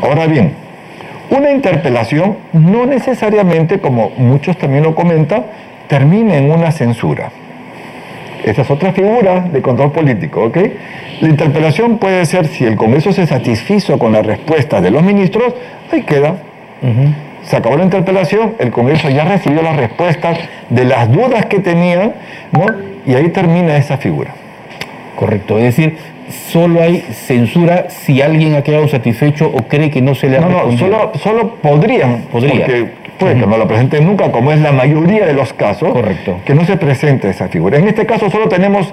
Ahora 0.00 0.26
bien, 0.26 0.52
una 1.30 1.50
interpelación 1.50 2.36
no 2.52 2.86
necesariamente, 2.86 3.78
como 3.78 4.10
muchos 4.16 4.56
también 4.56 4.84
lo 4.84 4.94
comentan, 4.94 5.44
termina 5.88 6.36
en 6.36 6.50
una 6.50 6.72
censura. 6.72 7.30
Esa 8.44 8.62
es 8.62 8.70
otra 8.70 8.92
figura 8.92 9.40
de 9.40 9.62
control 9.62 9.92
político, 9.92 10.44
¿ok? 10.44 10.58
La 11.20 11.28
interpelación 11.28 11.98
puede 11.98 12.26
ser 12.26 12.46
si 12.48 12.64
el 12.64 12.74
Congreso 12.76 13.12
se 13.12 13.26
satisfizo 13.26 13.98
con 13.98 14.12
la 14.12 14.22
respuesta 14.22 14.80
de 14.80 14.90
los 14.90 15.02
ministros, 15.02 15.54
ahí 15.92 16.02
queda. 16.02 16.36
Se 17.44 17.56
acabó 17.56 17.76
la 17.76 17.84
interpelación, 17.84 18.54
el 18.58 18.70
Congreso 18.70 19.08
ya 19.08 19.24
recibió 19.24 19.62
las 19.62 19.76
respuestas 19.76 20.38
de 20.68 20.84
las 20.84 21.10
dudas 21.12 21.46
que 21.46 21.60
tenían, 21.60 22.14
¿no? 22.50 22.66
Y 23.06 23.14
ahí 23.14 23.28
termina 23.28 23.76
esa 23.76 23.96
figura. 23.98 24.34
Correcto, 25.16 25.58
es 25.58 25.64
decir, 25.64 25.96
solo 26.50 26.82
hay 26.82 27.00
censura 27.12 27.86
si 27.90 28.22
alguien 28.22 28.54
ha 28.54 28.62
quedado 28.62 28.88
satisfecho 28.88 29.46
o 29.54 29.68
cree 29.68 29.90
que 29.90 30.00
no 30.00 30.14
se 30.14 30.28
le 30.28 30.38
ha 30.38 30.40
No, 30.40 30.48
no, 30.48 30.78
solo, 30.78 31.12
solo 31.22 31.54
podrían, 31.56 32.24
Podría 33.22 33.40
que 33.44 33.46
no 33.50 33.56
lo 33.56 33.68
presenten 33.68 34.06
nunca, 34.06 34.30
como 34.32 34.52
es 34.52 34.60
la 34.60 34.72
mayoría 34.72 35.26
de 35.26 35.32
los 35.32 35.52
casos, 35.52 35.92
Correcto. 35.92 36.40
que 36.44 36.54
no 36.54 36.64
se 36.64 36.76
presente 36.76 37.28
esa 37.30 37.48
figura. 37.48 37.78
En 37.78 37.88
este 37.88 38.04
caso 38.06 38.30
solo 38.30 38.48
tenemos 38.48 38.92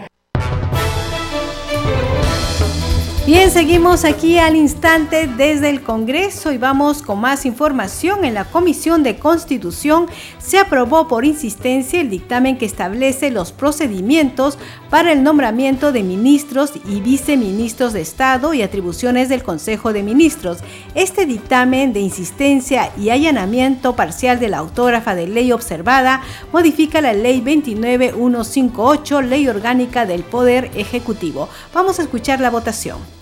Bien, 3.30 3.52
seguimos 3.52 4.06
aquí 4.06 4.40
al 4.40 4.56
instante 4.56 5.28
desde 5.28 5.70
el 5.70 5.84
Congreso 5.84 6.52
y 6.52 6.58
vamos 6.58 7.04
con 7.04 7.22
más 7.22 7.46
información. 7.46 8.26
En 8.26 8.34
la 8.34 8.46
Comisión 8.46 9.04
de 9.04 9.20
Constitución 9.20 10.08
se 10.40 10.58
aprobó 10.58 11.08
por 11.08 11.26
insistencia 11.26 12.02
el 12.02 12.10
dictamen 12.10 12.58
que 12.58 12.66
establece 12.66 13.30
los 13.30 13.52
procedimientos 13.52 14.58
para 14.90 15.12
el 15.12 15.22
nombramiento 15.22 15.92
de 15.92 16.02
ministros 16.02 16.72
y 16.88 17.02
viceministros 17.02 17.94
de 17.94 18.02
Estado 18.02 18.56
y 18.56 18.64
atribuciones 18.64 19.30
del 19.30 19.44
Consejo 19.44 19.94
de 19.94 20.02
Ministros. 20.02 20.58
Este 20.96 21.28
dictamen 21.28 21.94
de 21.94 22.00
insistencia 22.00 22.92
y 22.98 23.12
allanamiento 23.12 23.96
parcial 23.96 24.40
de 24.40 24.48
la 24.48 24.58
autógrafa 24.58 25.14
de 25.14 25.28
ley 25.28 25.52
observada 25.52 26.24
modifica 26.52 27.00
la 27.00 27.14
ley 27.14 27.42
29158, 27.42 29.22
ley 29.22 29.48
orgánica 29.48 30.08
del 30.08 30.24
Poder 30.24 30.72
Ejecutivo. 30.74 31.48
Vamos 31.76 32.00
a 32.00 32.02
escuchar 32.02 32.40
la 32.40 32.50
votación. 32.50 33.19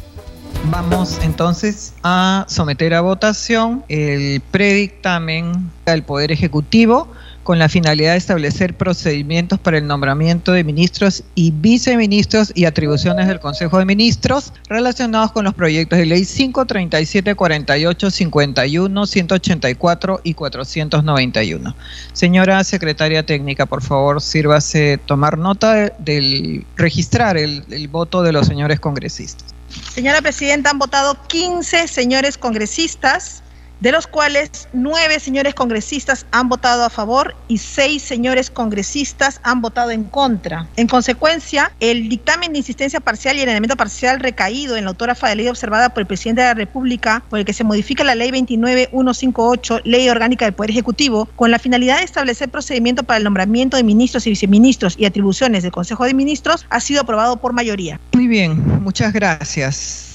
Vamos 0.69 1.17
entonces 1.23 1.93
a 2.03 2.45
someter 2.49 2.93
a 2.93 2.99
votación 2.99 3.85
el 3.87 4.41
predictamen 4.51 5.71
del 5.85 6.03
Poder 6.03 6.33
Ejecutivo 6.33 7.07
con 7.43 7.57
la 7.57 7.69
finalidad 7.69 8.11
de 8.11 8.17
establecer 8.17 8.75
procedimientos 8.75 9.59
para 9.59 9.77
el 9.77 9.87
nombramiento 9.87 10.51
de 10.51 10.65
ministros 10.65 11.23
y 11.35 11.51
viceministros 11.51 12.51
y 12.53 12.65
atribuciones 12.65 13.29
del 13.29 13.39
Consejo 13.39 13.79
de 13.79 13.85
Ministros 13.85 14.51
relacionados 14.67 15.31
con 15.31 15.45
los 15.45 15.53
proyectos 15.53 15.99
de 15.99 16.05
ley 16.05 16.25
537, 16.25 17.35
48, 17.35 18.11
51, 18.11 19.05
184 19.05 20.21
y 20.25 20.33
491. 20.33 21.75
Señora 22.11 22.61
secretaria 22.65 23.25
técnica, 23.25 23.65
por 23.65 23.81
favor, 23.81 24.21
sírvase 24.21 24.99
tomar 25.05 25.37
nota 25.37 25.93
del 25.97 26.65
registrar 26.75 27.37
el 27.37 27.87
voto 27.89 28.21
de 28.21 28.33
los 28.33 28.45
señores 28.45 28.81
congresistas. 28.81 29.56
Señora 29.93 30.21
Presidenta, 30.21 30.69
han 30.69 30.79
votado 30.79 31.17
15 31.27 31.87
señores 31.87 32.37
congresistas, 32.37 33.43
de 33.79 33.91
los 33.91 34.07
cuales 34.07 34.67
nueve 34.73 35.19
señores 35.19 35.53
congresistas 35.53 36.25
han 36.31 36.49
votado 36.49 36.83
a 36.83 36.89
favor 36.89 37.35
y 37.47 37.59
seis 37.59 38.03
señores 38.03 38.49
congresistas 38.49 39.39
han 39.43 39.61
votado 39.61 39.91
en 39.91 40.03
contra. 40.03 40.67
En 40.75 40.87
consecuencia, 40.87 41.71
el 41.79 42.09
dictamen 42.09 42.53
de 42.53 42.59
insistencia 42.59 42.99
parcial 42.99 43.37
y 43.37 43.41
el 43.41 43.49
elemento 43.49 43.75
parcial 43.75 44.19
recaído 44.19 44.75
en 44.75 44.85
la 44.85 44.91
autógrafa 44.91 45.29
de 45.29 45.35
ley 45.35 45.47
observada 45.47 45.89
por 45.89 46.01
el 46.01 46.07
presidente 46.07 46.41
de 46.41 46.47
la 46.47 46.53
República, 46.53 47.23
por 47.29 47.39
el 47.39 47.45
que 47.45 47.53
se 47.53 47.63
modifica 47.63 48.03
la 48.03 48.15
ley 48.15 48.31
29158, 48.31 49.81
ley 49.83 50.09
orgánica 50.09 50.45
del 50.45 50.53
Poder 50.53 50.71
Ejecutivo, 50.71 51.27
con 51.35 51.51
la 51.51 51.59
finalidad 51.59 51.97
de 51.97 52.03
establecer 52.03 52.49
procedimiento 52.49 53.03
para 53.03 53.17
el 53.17 53.23
nombramiento 53.23 53.77
de 53.77 53.83
ministros 53.83 54.27
y 54.27 54.31
viceministros 54.31 54.95
y 54.97 55.05
atribuciones 55.05 55.63
del 55.63 55.71
Consejo 55.71 56.05
de 56.05 56.13
Ministros, 56.13 56.65
ha 56.69 56.79
sido 56.79 57.01
aprobado 57.01 57.37
por 57.37 57.53
mayoría. 57.53 57.99
Muy 58.13 58.27
bien, 58.27 58.81
muchas 58.83 59.13
gracias. 59.13 60.06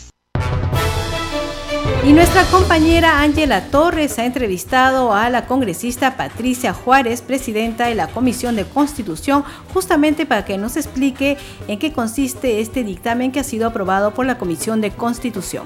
Y 2.04 2.12
nuestra 2.14 2.42
compañera 2.47 3.21
Ángela 3.21 3.66
Torres 3.66 4.18
ha 4.18 4.25
entrevistado 4.25 5.14
a 5.14 5.30
la 5.30 5.47
congresista 5.47 6.16
Patricia 6.16 6.75
Juárez, 6.75 7.23
presidenta 7.23 7.87
de 7.87 7.94
la 7.94 8.09
Comisión 8.09 8.56
de 8.56 8.64
Constitución, 8.64 9.44
justamente 9.73 10.26
para 10.26 10.44
que 10.44 10.59
nos 10.59 10.76
explique 10.76 11.38
en 11.68 11.78
qué 11.78 11.92
consiste 11.92 12.61
este 12.61 12.82
dictamen 12.82 13.30
que 13.30 13.38
ha 13.38 13.44
sido 13.44 13.68
aprobado 13.68 14.12
por 14.14 14.26
la 14.26 14.37
Comisión 14.37 14.80
de 14.80 14.90
Constitución. 14.90 15.62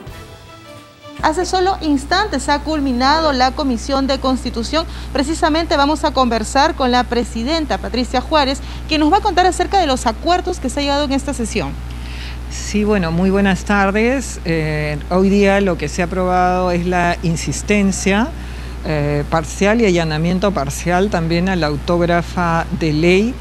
Hace 1.23 1.47
solo 1.47 1.79
instantes 1.81 2.51
ha 2.51 2.61
culminado 2.61 3.33
la 3.33 3.53
Comisión 3.53 4.07
de 4.07 4.21
Constitución. 4.21 4.85
Precisamente 5.15 5.79
vamos 5.79 6.05
a 6.05 6.11
conversar 6.11 6.75
con 6.75 6.91
la 6.91 7.05
presidenta 7.05 7.79
Patricia 7.79 8.21
Juárez, 8.21 8.61
que 8.91 8.99
nos 8.99 9.11
va 9.11 9.17
a 9.17 9.23
contar 9.23 9.47
acerca 9.47 9.79
de 9.81 9.87
los 9.87 10.05
acuerdos 10.05 10.61
que 10.61 10.69
se 10.69 10.81
ha 10.81 10.83
llegado 10.83 11.05
en 11.05 11.13
esta 11.13 11.33
sesión. 11.33 11.73
Sí, 12.51 12.85
bueno, 12.85 13.11
muy 13.11 13.31
buenas 13.31 13.65
tardes. 13.65 14.41
Eh, 14.45 14.99
hoy 15.11 15.29
día 15.29 15.61
lo 15.61 15.77
que 15.77 15.89
se 15.89 16.03
ha 16.03 16.05
aprobado 16.05 16.71
es 16.71 16.87
la 16.87 17.17
insistencia 17.25 18.29
eh, 18.85 19.25
parcial 19.29 19.81
y 19.81 19.87
allanamiento 19.87 20.53
parcial 20.53 21.11
también 21.11 21.49
a 21.49 21.57
la 21.57 21.67
autógrafa 21.67 22.65
de 22.79 22.93
ley 22.93 23.35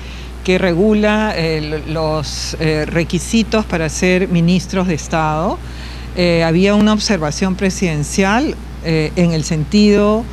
que 0.44 0.58
regula 0.58 1.34
eh, 1.36 1.84
los 1.88 2.58
requisitos 2.88 3.66
para 3.66 3.90
ser 3.90 4.28
ministros 4.28 4.88
de 4.88 4.96
Estado. 4.96 5.58
había 6.44 6.76
una 6.76 6.94
observación 6.94 7.56
presidencial 7.56 8.56
en 8.84 9.32
el 9.32 9.44
sentido 9.44 10.24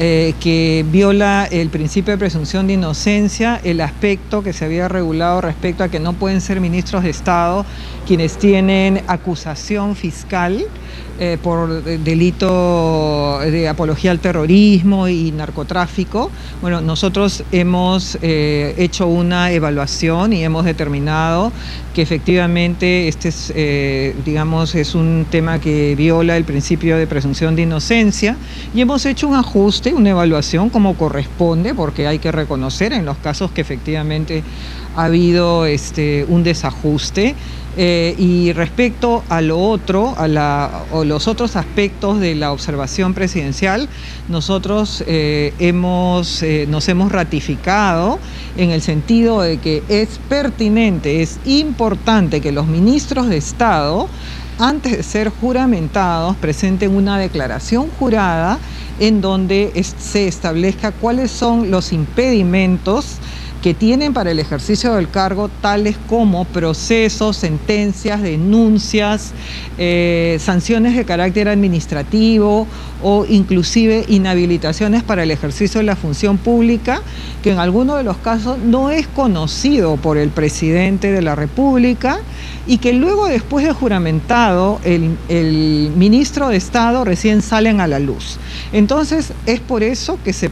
eh, 0.00 0.34
que 0.40 0.84
viola 0.90 1.48
el 1.50 1.70
principio 1.70 2.12
de 2.12 2.18
presunción 2.18 2.68
de 2.68 2.74
inocencia, 2.74 3.60
el 3.64 3.80
aspecto 3.80 4.42
que 4.42 4.52
se 4.52 4.64
había 4.64 4.86
regulado 4.86 5.40
respecto 5.40 5.82
a 5.82 5.88
que 5.88 5.98
no 5.98 6.12
pueden 6.12 6.40
ser 6.40 6.60
ministros 6.60 7.02
de 7.02 7.10
Estado 7.10 7.66
quienes 8.06 8.38
tienen 8.38 9.02
acusación 9.08 9.96
fiscal 9.96 10.64
eh, 11.20 11.36
por 11.42 11.82
delito 11.82 13.40
de 13.40 13.68
apología 13.68 14.12
al 14.12 14.20
terrorismo 14.20 15.08
y 15.08 15.32
narcotráfico. 15.32 16.30
Bueno, 16.62 16.80
nosotros 16.80 17.42
hemos 17.50 18.16
eh, 18.22 18.76
hecho 18.78 19.08
una 19.08 19.50
evaluación 19.50 20.32
y 20.32 20.44
hemos 20.44 20.64
determinado 20.64 21.50
que 21.92 22.02
efectivamente 22.02 23.08
este 23.08 23.30
es, 23.30 23.52
eh, 23.56 24.14
digamos, 24.24 24.76
es 24.76 24.94
un 24.94 25.26
tema 25.28 25.58
que 25.58 25.96
viola 25.96 26.36
el 26.36 26.44
principio 26.44 26.96
de 26.96 27.08
presunción 27.08 27.56
de 27.56 27.62
inocencia 27.62 28.36
y 28.72 28.80
hemos 28.80 29.04
hecho 29.04 29.26
un 29.26 29.34
ajuste, 29.34 29.92
una 29.94 30.10
evaluación 30.10 30.70
como 30.70 30.94
corresponde, 30.96 31.74
porque 31.74 32.06
hay 32.06 32.20
que 32.20 32.30
reconocer 32.30 32.92
en 32.92 33.04
los 33.04 33.16
casos 33.16 33.50
que 33.50 33.60
efectivamente 33.60 34.44
ha 34.94 35.06
habido 35.06 35.66
este, 35.66 36.24
un 36.28 36.44
desajuste. 36.44 37.34
Eh, 37.80 38.16
y 38.18 38.52
respecto 38.54 39.22
a 39.28 39.40
lo 39.40 39.56
otro, 39.60 40.12
a 40.18 40.26
la, 40.26 40.82
o 40.90 41.04
los 41.04 41.28
otros 41.28 41.54
aspectos 41.54 42.18
de 42.18 42.34
la 42.34 42.50
observación 42.50 43.14
presidencial, 43.14 43.88
nosotros 44.28 45.04
eh, 45.06 45.54
hemos, 45.60 46.42
eh, 46.42 46.66
nos 46.68 46.88
hemos 46.88 47.12
ratificado 47.12 48.18
en 48.56 48.72
el 48.72 48.82
sentido 48.82 49.42
de 49.42 49.58
que 49.58 49.84
es 49.88 50.18
pertinente, 50.28 51.22
es 51.22 51.38
importante 51.44 52.40
que 52.40 52.50
los 52.50 52.66
ministros 52.66 53.28
de 53.28 53.36
Estado, 53.36 54.08
antes 54.58 54.96
de 54.96 55.04
ser 55.04 55.28
juramentados, 55.28 56.34
presenten 56.38 56.96
una 56.96 57.16
declaración 57.16 57.90
jurada 57.96 58.58
en 58.98 59.20
donde 59.20 59.70
se 60.00 60.26
establezca 60.26 60.90
cuáles 60.90 61.30
son 61.30 61.70
los 61.70 61.92
impedimentos 61.92 63.18
que 63.62 63.74
tienen 63.74 64.12
para 64.12 64.30
el 64.30 64.38
ejercicio 64.38 64.94
del 64.94 65.10
cargo, 65.10 65.50
tales 65.60 65.96
como 66.08 66.44
procesos, 66.44 67.36
sentencias, 67.36 68.22
denuncias, 68.22 69.32
eh, 69.78 70.38
sanciones 70.40 70.96
de 70.96 71.04
carácter 71.04 71.48
administrativo 71.48 72.66
o 73.02 73.26
inclusive 73.28 74.04
inhabilitaciones 74.08 75.02
para 75.02 75.22
el 75.22 75.30
ejercicio 75.30 75.80
de 75.80 75.86
la 75.86 75.96
función 75.96 76.38
pública, 76.38 77.02
que 77.42 77.50
en 77.50 77.58
algunos 77.58 77.96
de 77.96 78.04
los 78.04 78.16
casos 78.18 78.58
no 78.58 78.90
es 78.90 79.06
conocido 79.06 79.96
por 79.96 80.18
el 80.18 80.30
presidente 80.30 81.12
de 81.12 81.22
la 81.22 81.34
República 81.34 82.18
y 82.68 82.78
que 82.78 82.92
luego 82.92 83.26
después 83.26 83.64
de 83.64 83.72
juramentado 83.72 84.78
el, 84.84 85.90
ministro 85.96 86.50
de 86.50 86.58
Estado 86.58 87.02
recién 87.04 87.40
salen 87.40 87.80
a 87.80 87.86
la 87.86 87.98
luz. 87.98 88.38
Entonces 88.72 89.32
es 89.46 89.58
por 89.60 89.82
eso 89.82 90.18
que 90.22 90.34
se 90.34 90.50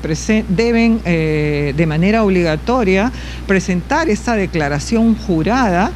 deben 0.49 1.01
eh, 1.05 1.75
de 1.77 1.87
manera 1.87 2.25
obligatoria 2.25 3.13
presentar 3.47 4.09
esta 4.09 4.35
declaración 4.35 5.15
jurada 5.15 5.93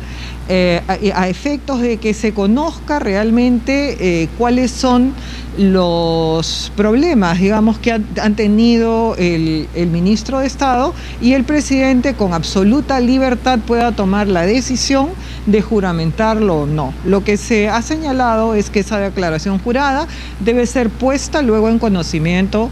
eh, 0.52 0.82
a, 1.14 1.28
efectos 1.28 1.80
de 1.80 1.98
que 1.98 2.12
se 2.12 2.34
conozca 2.34 2.98
realmente 2.98 3.96
eh, 4.00 4.28
cuáles 4.36 4.72
son 4.72 5.14
los 5.59 6.73
problemas, 6.76 7.38
digamos, 7.38 7.78
que 7.78 7.92
han, 7.92 8.35
tenido 8.37 9.14
el, 9.19 9.69
ministro 9.90 10.38
de 10.38 10.47
Estado 10.47 10.95
y 11.21 11.33
el 11.33 11.45
presidente 11.45 12.14
con 12.14 12.33
absoluta 12.33 13.00
libertad 13.00 13.59
pueda 13.66 13.92
tomar 13.92 14.28
la 14.28 14.47
decisión 14.47 15.11
de 15.47 15.61
juramentarlo 15.61 16.62
o 16.62 16.66
no. 16.66 16.95
Lo 17.04 17.25
que 17.25 17.37
se 17.37 17.69
ha 17.69 17.83
señalado 17.83 18.54
es 18.54 18.71
que 18.71 18.80
esa 18.80 18.99
declaración 18.99 19.59
jurada 19.59 20.07
debe 20.40 20.66
ser 20.66 20.88
puesta 20.90 21.42
luego 21.42 21.69
en 21.69 21.78
conocimiento 21.78 22.71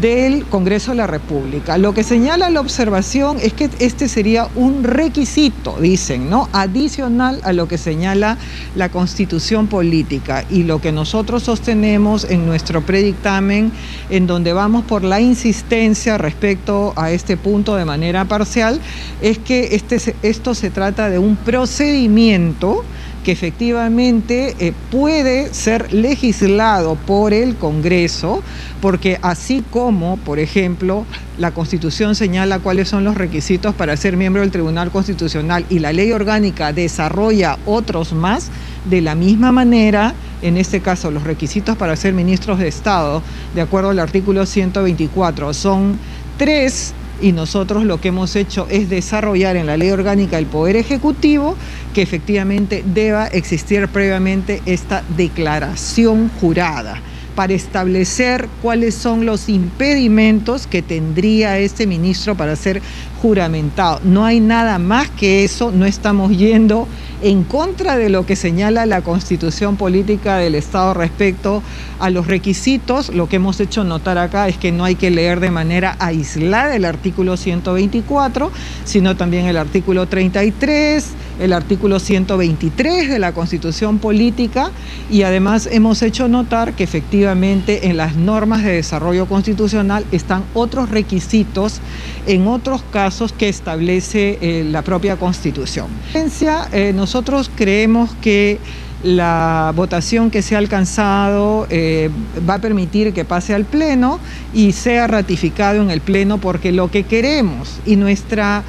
del 0.00 0.44
Congreso 0.46 0.92
de 0.92 0.98
la 0.98 1.06
República. 1.06 1.78
Lo 1.78 1.94
que 1.94 2.02
señala 2.02 2.50
la 2.50 2.60
observación 2.60 3.38
es 3.40 3.52
que 3.52 3.70
este 3.78 4.08
sería 4.08 4.48
un 4.54 4.84
requisito, 4.84 5.76
dicen, 5.80 6.28
¿no? 6.30 6.48
Adicional 6.52 7.40
a 7.44 7.52
lo 7.52 7.68
que 7.68 7.78
señala 7.78 8.38
la 8.74 8.88
Constitución 8.88 9.66
política 9.66 10.44
y 10.50 10.64
lo 10.64 10.80
que 10.80 10.92
nosotros 10.92 11.42
sostenemos 11.44 12.24
en 12.24 12.46
nuestro 12.46 12.82
predictamen, 12.82 13.72
en 14.10 14.26
donde 14.26 14.52
vamos 14.52 14.84
por 14.84 15.04
la 15.04 15.20
insistencia 15.20 16.18
respecto 16.18 16.92
a 16.96 17.10
este 17.10 17.36
punto 17.36 17.76
de 17.76 17.84
manera 17.84 18.24
parcial, 18.24 18.80
es 19.20 19.38
que 19.38 19.74
este, 19.74 20.16
esto 20.22 20.54
se 20.54 20.70
trata 20.70 21.10
de 21.10 21.18
un 21.18 21.36
procedimiento 21.36 22.84
que 23.24 23.32
efectivamente 23.32 24.54
eh, 24.60 24.72
puede 24.90 25.52
ser 25.52 25.92
legislado 25.92 26.94
por 26.94 27.32
el 27.32 27.56
Congreso, 27.56 28.42
porque 28.80 29.18
así 29.22 29.64
como, 29.70 30.18
por 30.18 30.38
ejemplo, 30.38 31.04
la 31.38 31.50
Constitución 31.50 32.14
señala 32.14 32.60
cuáles 32.60 32.88
son 32.88 33.02
los 33.02 33.16
requisitos 33.16 33.74
para 33.74 33.96
ser 33.96 34.16
miembro 34.16 34.42
del 34.42 34.52
Tribunal 34.52 34.90
Constitucional 34.92 35.64
y 35.70 35.80
la 35.80 35.92
ley 35.92 36.12
orgánica 36.12 36.72
desarrolla 36.72 37.58
otros 37.66 38.12
más, 38.12 38.50
de 38.84 39.00
la 39.00 39.14
misma 39.14 39.50
manera, 39.50 40.14
en 40.42 40.58
este 40.58 40.80
caso, 40.80 41.10
los 41.10 41.24
requisitos 41.24 41.76
para 41.76 41.96
ser 41.96 42.12
ministros 42.12 42.58
de 42.58 42.68
Estado, 42.68 43.22
de 43.54 43.62
acuerdo 43.62 43.90
al 43.90 43.98
artículo 43.98 44.44
124, 44.44 45.54
son 45.54 45.98
tres 46.36 46.92
y 47.20 47.32
nosotros 47.32 47.84
lo 47.84 48.00
que 48.00 48.08
hemos 48.08 48.36
hecho 48.36 48.66
es 48.70 48.88
desarrollar 48.88 49.56
en 49.56 49.66
la 49.66 49.76
ley 49.76 49.90
orgánica 49.90 50.36
del 50.36 50.46
Poder 50.46 50.76
Ejecutivo 50.76 51.56
que 51.94 52.02
efectivamente 52.02 52.84
deba 52.86 53.26
existir 53.26 53.88
previamente 53.88 54.62
esta 54.66 55.04
declaración 55.16 56.30
jurada 56.40 57.00
para 57.34 57.52
establecer 57.52 58.48
cuáles 58.62 58.94
son 58.94 59.26
los 59.26 59.48
impedimentos 59.48 60.66
que 60.66 60.82
tendría 60.82 61.58
este 61.58 61.86
ministro 61.86 62.36
para 62.36 62.56
ser 62.56 62.80
juramentado. 63.24 64.00
No 64.04 64.26
hay 64.26 64.38
nada 64.38 64.78
más 64.78 65.08
que 65.08 65.44
eso, 65.44 65.72
no 65.72 65.86
estamos 65.86 66.36
yendo 66.36 66.86
en 67.22 67.42
contra 67.42 67.96
de 67.96 68.10
lo 68.10 68.26
que 68.26 68.36
señala 68.36 68.84
la 68.84 69.00
constitución 69.00 69.76
política 69.76 70.36
del 70.36 70.54
Estado 70.54 70.92
respecto 70.92 71.62
a 71.98 72.10
los 72.10 72.26
requisitos. 72.26 73.08
Lo 73.14 73.26
que 73.26 73.36
hemos 73.36 73.60
hecho 73.60 73.82
notar 73.82 74.18
acá 74.18 74.46
es 74.46 74.58
que 74.58 74.72
no 74.72 74.84
hay 74.84 74.96
que 74.96 75.10
leer 75.10 75.40
de 75.40 75.50
manera 75.50 75.96
aislada 76.00 76.76
el 76.76 76.84
artículo 76.84 77.38
124, 77.38 78.50
sino 78.84 79.16
también 79.16 79.46
el 79.46 79.56
artículo 79.56 80.06
33, 80.06 81.06
el 81.40 81.54
artículo 81.54 82.00
123 82.00 83.08
de 83.08 83.18
la 83.18 83.32
constitución 83.32 84.00
política 84.00 84.70
y 85.10 85.22
además 85.22 85.66
hemos 85.72 86.02
hecho 86.02 86.28
notar 86.28 86.74
que 86.74 86.84
efectivamente 86.84 87.88
en 87.88 87.96
las 87.96 88.16
normas 88.16 88.64
de 88.64 88.72
desarrollo 88.72 89.24
constitucional 89.26 90.04
están 90.12 90.44
otros 90.52 90.90
requisitos 90.90 91.80
en 92.26 92.46
otros 92.48 92.82
casos 92.92 93.13
que 93.36 93.48
establece 93.48 94.38
eh, 94.40 94.64
la 94.64 94.82
propia 94.82 95.16
constitución. 95.16 95.86
Eh, 96.14 96.92
nosotros 96.94 97.50
creemos 97.54 98.10
que 98.20 98.58
la 99.02 99.72
votación 99.76 100.30
que 100.30 100.42
se 100.42 100.54
ha 100.54 100.58
alcanzado 100.58 101.66
eh, 101.70 102.10
va 102.48 102.54
a 102.54 102.58
permitir 102.58 103.12
que 103.12 103.24
pase 103.24 103.54
al 103.54 103.64
Pleno 103.66 104.18
y 104.52 104.72
sea 104.72 105.06
ratificado 105.06 105.82
en 105.82 105.90
el 105.90 106.00
Pleno 106.00 106.38
porque 106.38 106.72
lo 106.72 106.90
que 106.90 107.04
queremos 107.04 107.80
y 107.86 107.96
nuestra 107.96 108.64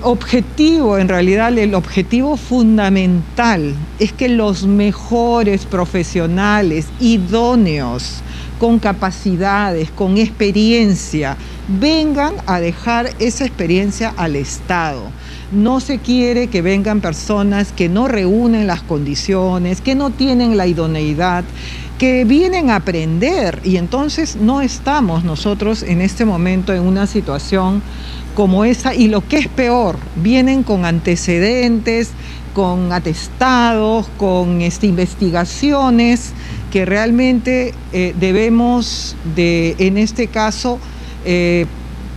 objetivo, 0.00 0.96
en 0.96 1.06
realidad 1.06 1.58
el 1.58 1.74
objetivo 1.74 2.38
fundamental 2.38 3.74
es 3.98 4.10
que 4.10 4.30
los 4.30 4.64
mejores 4.64 5.66
profesionales, 5.66 6.86
idóneos, 6.98 8.22
con 8.58 8.78
capacidades, 8.78 9.90
con 9.90 10.18
experiencia, 10.18 11.36
vengan 11.68 12.34
a 12.46 12.60
dejar 12.60 13.10
esa 13.18 13.44
experiencia 13.44 14.12
al 14.16 14.36
Estado. 14.36 15.02
No 15.52 15.80
se 15.80 15.98
quiere 15.98 16.48
que 16.48 16.62
vengan 16.62 17.00
personas 17.00 17.72
que 17.72 17.88
no 17.88 18.08
reúnen 18.08 18.66
las 18.66 18.82
condiciones, 18.82 19.80
que 19.80 19.94
no 19.94 20.10
tienen 20.10 20.56
la 20.56 20.66
idoneidad, 20.66 21.44
que 21.98 22.24
vienen 22.24 22.70
a 22.70 22.76
aprender 22.76 23.60
y 23.64 23.76
entonces 23.76 24.36
no 24.36 24.60
estamos 24.60 25.24
nosotros 25.24 25.82
en 25.82 26.00
este 26.00 26.24
momento 26.24 26.74
en 26.74 26.82
una 26.82 27.06
situación 27.06 27.82
como 28.34 28.64
esa. 28.64 28.94
Y 28.94 29.08
lo 29.08 29.26
que 29.26 29.38
es 29.38 29.48
peor, 29.48 29.96
vienen 30.16 30.62
con 30.62 30.84
antecedentes, 30.84 32.10
con 32.54 32.92
atestados, 32.92 34.08
con 34.18 34.60
este, 34.60 34.86
investigaciones 34.86 36.32
que 36.70 36.84
realmente 36.84 37.74
eh, 37.92 38.14
debemos 38.18 39.16
de, 39.34 39.74
en 39.78 39.98
este 39.98 40.28
caso, 40.28 40.78
eh, 41.24 41.66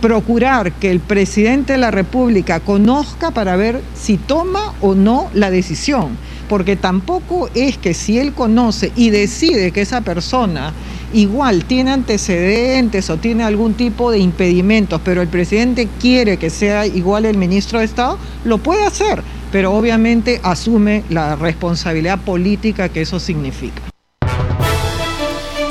procurar 0.00 0.72
que 0.72 0.90
el 0.90 1.00
presidente 1.00 1.74
de 1.74 1.78
la 1.78 1.90
República 1.90 2.60
conozca 2.60 3.30
para 3.30 3.56
ver 3.56 3.80
si 3.94 4.16
toma 4.16 4.74
o 4.80 4.94
no 4.94 5.30
la 5.34 5.50
decisión, 5.50 6.16
porque 6.48 6.76
tampoco 6.76 7.50
es 7.54 7.76
que 7.76 7.92
si 7.92 8.18
él 8.18 8.32
conoce 8.32 8.92
y 8.96 9.10
decide 9.10 9.72
que 9.72 9.82
esa 9.82 10.00
persona 10.00 10.72
igual 11.12 11.64
tiene 11.64 11.90
antecedentes 11.90 13.10
o 13.10 13.18
tiene 13.18 13.44
algún 13.44 13.74
tipo 13.74 14.10
de 14.10 14.18
impedimentos, 14.18 15.00
pero 15.04 15.22
el 15.22 15.28
presidente 15.28 15.88
quiere 16.00 16.38
que 16.38 16.50
sea 16.50 16.86
igual 16.86 17.26
el 17.26 17.36
ministro 17.36 17.80
de 17.80 17.84
Estado, 17.84 18.18
lo 18.44 18.58
puede 18.58 18.84
hacer, 18.84 19.22
pero 19.52 19.72
obviamente 19.72 20.40
asume 20.42 21.04
la 21.10 21.36
responsabilidad 21.36 22.20
política 22.20 22.88
que 22.88 23.02
eso 23.02 23.20
significa. 23.20 23.82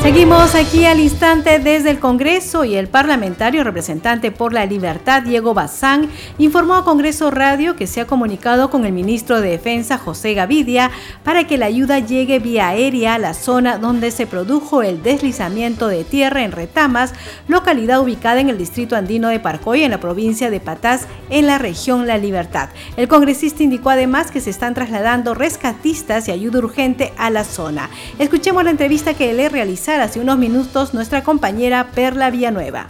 Seguimos 0.01 0.55
aquí 0.55 0.85
al 0.85 1.01
instante 1.01 1.59
desde 1.59 1.91
el 1.91 1.99
Congreso 1.99 2.63
y 2.63 2.75
el 2.75 2.87
parlamentario 2.87 3.65
representante 3.65 4.31
por 4.31 4.53
la 4.53 4.65
libertad, 4.65 5.23
Diego 5.23 5.53
Bazán, 5.53 6.09
informó 6.37 6.75
a 6.75 6.85
Congreso 6.85 7.29
Radio 7.31 7.75
que 7.75 7.85
se 7.85 7.99
ha 7.99 8.07
comunicado 8.07 8.69
con 8.69 8.85
el 8.85 8.93
ministro 8.93 9.41
de 9.41 9.49
Defensa, 9.49 9.97
José 9.97 10.33
Gavidia, 10.33 10.89
para 11.23 11.45
que 11.45 11.57
la 11.57 11.65
ayuda 11.65 11.99
llegue 11.99 12.39
vía 12.39 12.69
aérea 12.69 13.15
a 13.15 13.19
la 13.19 13.33
zona 13.33 13.77
donde 13.77 14.09
se 14.11 14.25
produjo 14.25 14.83
el 14.83 15.03
deslizamiento 15.03 15.89
de 15.89 16.05
tierra 16.05 16.43
en 16.43 16.53
Retamas, 16.53 17.13
localidad 17.49 18.01
ubicada 18.01 18.39
en 18.39 18.49
el 18.49 18.57
distrito 18.57 18.95
andino 18.95 19.27
de 19.27 19.41
Parcoy, 19.41 19.83
en 19.83 19.91
la 19.91 19.99
provincia 19.99 20.49
de 20.49 20.61
Patás, 20.61 21.07
en 21.29 21.45
la 21.45 21.57
región 21.57 22.07
La 22.07 22.17
Libertad. 22.17 22.69
El 22.95 23.09
congresista 23.09 23.63
indicó 23.63 23.89
además 23.89 24.31
que 24.31 24.39
se 24.39 24.49
están 24.49 24.73
trasladando 24.73 25.35
rescatistas 25.35 26.29
y 26.29 26.31
ayuda 26.31 26.59
urgente 26.59 27.13
a 27.17 27.29
la 27.29 27.43
zona. 27.43 27.89
Escuchemos 28.17 28.63
la 28.63 28.71
entrevista 28.71 29.13
que 29.13 29.33
le 29.33 29.49
hace 29.99 30.19
unos 30.19 30.37
minutos 30.37 30.93
nuestra 30.93 31.23
compañera 31.23 31.91
Perla 31.93 32.29
Villanueva. 32.29 32.87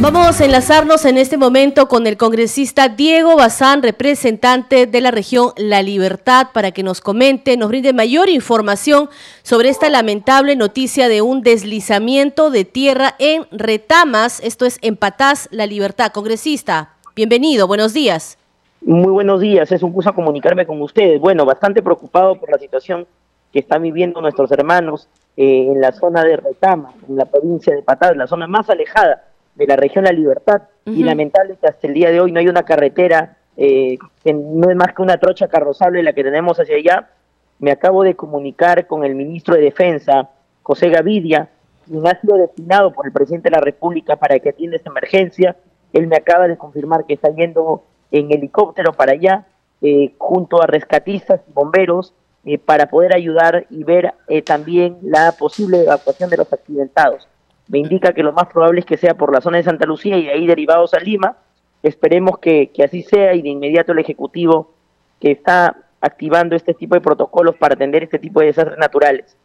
Vamos 0.00 0.40
a 0.40 0.44
enlazarnos 0.44 1.04
en 1.04 1.18
este 1.18 1.36
momento 1.36 1.86
con 1.86 2.06
el 2.06 2.16
congresista 2.16 2.88
Diego 2.88 3.36
Bazán, 3.36 3.82
representante 3.82 4.86
de 4.86 5.00
la 5.00 5.12
región 5.12 5.52
La 5.56 5.82
Libertad, 5.82 6.48
para 6.52 6.72
que 6.72 6.82
nos 6.82 7.00
comente, 7.00 7.56
nos 7.56 7.68
brinde 7.68 7.92
mayor 7.92 8.28
información 8.28 9.08
sobre 9.42 9.68
esta 9.68 9.88
lamentable 9.90 10.56
noticia 10.56 11.08
de 11.08 11.22
un 11.22 11.42
deslizamiento 11.42 12.50
de 12.50 12.64
tierra 12.64 13.14
en 13.20 13.46
Retamas, 13.52 14.40
esto 14.40 14.66
es 14.66 14.78
en 14.82 14.96
Patás, 14.96 15.48
La 15.52 15.66
Libertad. 15.66 16.10
Congresista, 16.12 16.94
bienvenido, 17.14 17.68
buenos 17.68 17.94
días. 17.94 18.36
Muy 18.82 19.12
buenos 19.12 19.40
días, 19.40 19.70
es 19.70 19.82
un 19.82 19.92
gusto 19.92 20.12
comunicarme 20.12 20.66
con 20.66 20.82
ustedes. 20.82 21.20
Bueno, 21.20 21.44
bastante 21.44 21.82
preocupado 21.82 22.34
por 22.34 22.50
la 22.50 22.58
situación 22.58 23.06
que 23.52 23.60
están 23.60 23.82
viviendo 23.82 24.20
nuestros 24.20 24.50
hermanos 24.50 25.08
eh, 25.36 25.68
en 25.72 25.80
la 25.80 25.92
zona 25.92 26.22
de 26.22 26.36
Retama, 26.36 26.92
en 27.08 27.16
la 27.16 27.24
provincia 27.24 27.74
de 27.74 27.82
Patás, 27.82 28.16
la 28.16 28.26
zona 28.26 28.46
más 28.46 28.70
alejada 28.70 29.24
de 29.54 29.66
la 29.66 29.76
región 29.76 30.04
La 30.04 30.12
Libertad 30.12 30.62
y 30.84 31.02
lamentable 31.02 31.56
que 31.60 31.66
hasta 31.66 31.86
el 31.86 31.94
día 31.94 32.10
de 32.10 32.20
hoy 32.20 32.32
no 32.32 32.40
hay 32.40 32.48
una 32.48 32.64
carretera 32.64 33.36
eh, 33.56 33.98
que 34.22 34.32
no 34.32 34.68
es 34.68 34.76
más 34.76 34.94
que 34.94 35.02
una 35.02 35.16
trocha 35.18 35.48
carrozable 35.48 36.02
la 36.02 36.12
que 36.12 36.24
tenemos 36.24 36.58
hacia 36.58 36.76
allá. 36.76 37.10
Me 37.58 37.70
acabo 37.70 38.02
de 38.02 38.14
comunicar 38.14 38.86
con 38.86 39.04
el 39.04 39.14
ministro 39.14 39.54
de 39.54 39.62
Defensa, 39.62 40.30
José 40.62 40.88
Gavidia, 40.88 41.48
quien 41.86 42.06
ha 42.06 42.20
sido 42.20 42.36
destinado 42.36 42.92
por 42.92 43.06
el 43.06 43.12
presidente 43.12 43.50
de 43.50 43.56
la 43.56 43.62
República 43.62 44.16
para 44.16 44.38
que 44.38 44.50
atienda 44.50 44.76
esta 44.76 44.90
emergencia. 44.90 45.56
Él 45.92 46.06
me 46.08 46.16
acaba 46.16 46.48
de 46.48 46.56
confirmar 46.56 47.06
que 47.06 47.14
está 47.14 47.30
yendo 47.30 47.84
en 48.10 48.32
helicóptero 48.32 48.92
para 48.92 49.12
allá, 49.12 49.46
eh, 49.82 50.14
junto 50.18 50.62
a 50.62 50.66
rescatistas 50.66 51.40
y 51.48 51.52
bomberos, 51.52 52.14
eh, 52.44 52.58
para 52.58 52.86
poder 52.86 53.14
ayudar 53.14 53.66
y 53.70 53.84
ver 53.84 54.14
también 54.44 54.98
la 55.02 55.32
posible 55.32 55.82
evacuación 55.82 56.30
de 56.30 56.36
los 56.36 56.52
accidentados 56.52 57.28
me 57.68 57.78
indica 57.78 58.12
que 58.12 58.22
lo 58.22 58.32
más 58.32 58.48
probable 58.48 58.80
es 58.80 58.86
que 58.86 58.96
sea 58.96 59.14
por 59.14 59.32
la 59.32 59.40
zona 59.40 59.58
de 59.58 59.64
Santa 59.64 59.86
Lucía 59.86 60.18
y 60.18 60.24
de 60.24 60.32
ahí 60.32 60.46
derivados 60.46 60.92
a 60.94 61.00
Lima. 61.00 61.36
Esperemos 61.82 62.38
que, 62.38 62.70
así 62.84 63.02
sea 63.02 63.34
y 63.34 63.42
de 63.42 63.50
inmediato 63.50 63.92
el 63.92 63.98
Ejecutivo 63.98 64.72
que 65.20 65.30
está 65.30 65.76
activando 66.00 66.54
este 66.54 66.74
tipo 66.74 66.94
de 66.94 67.00
protocolos 67.00 67.56
para 67.56 67.74
atender 67.74 68.02
este 68.02 68.18
tipo 68.18 68.40
de 68.40 68.46
desastres 68.46 68.78
naturales. 68.78 69.36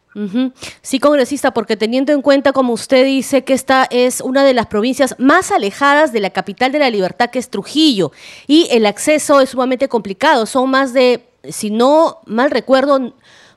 Sí, 0.82 0.98
congresista, 0.98 1.52
porque 1.52 1.76
teniendo 1.76 2.12
en 2.12 2.20
cuenta, 2.20 2.52
como 2.52 2.72
usted 2.72 3.04
dice, 3.04 3.44
que 3.44 3.54
esta 3.54 3.86
es 3.90 4.20
una 4.20 4.44
de 4.44 4.54
las 4.54 4.66
provincias 4.66 5.14
más 5.18 5.52
alejadas 5.52 6.12
de 6.12 6.18
la 6.18 6.30
capital 6.30 6.72
de 6.72 6.80
la 6.80 6.90
libertad, 6.90 7.30
que 7.30 7.38
es 7.38 7.48
Trujillo, 7.48 8.10
y 8.48 8.66
el 8.72 8.86
acceso 8.86 9.40
es 9.40 9.50
sumamente 9.50 9.88
complicado. 9.88 10.46
Son 10.46 10.68
más 10.68 10.92
de, 10.92 11.29
si 11.44 11.70
no 11.70 12.18
mal 12.26 12.50
recuerdo, 12.50 13.12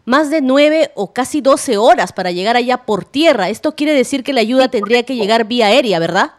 más 0.06 0.30
de 0.30 0.41
nueve 0.41 0.91
o 0.96 1.13
casi 1.13 1.41
doce 1.41 1.78
horas 1.78 2.12
para 2.12 2.32
llegar 2.32 2.56
allá 2.56 2.78
por 2.78 3.06
tierra. 3.06 3.50
Esto 3.50 3.76
quiere 3.76 3.93
decir 3.93 4.24
que 4.24 4.34
la 4.34 4.41
ayuda 4.41 4.67
tendría 4.67 5.04
que 5.04 5.15
llegar 5.15 5.46
vía 5.46 5.67
aérea, 5.67 6.00
¿verdad? 6.00 6.32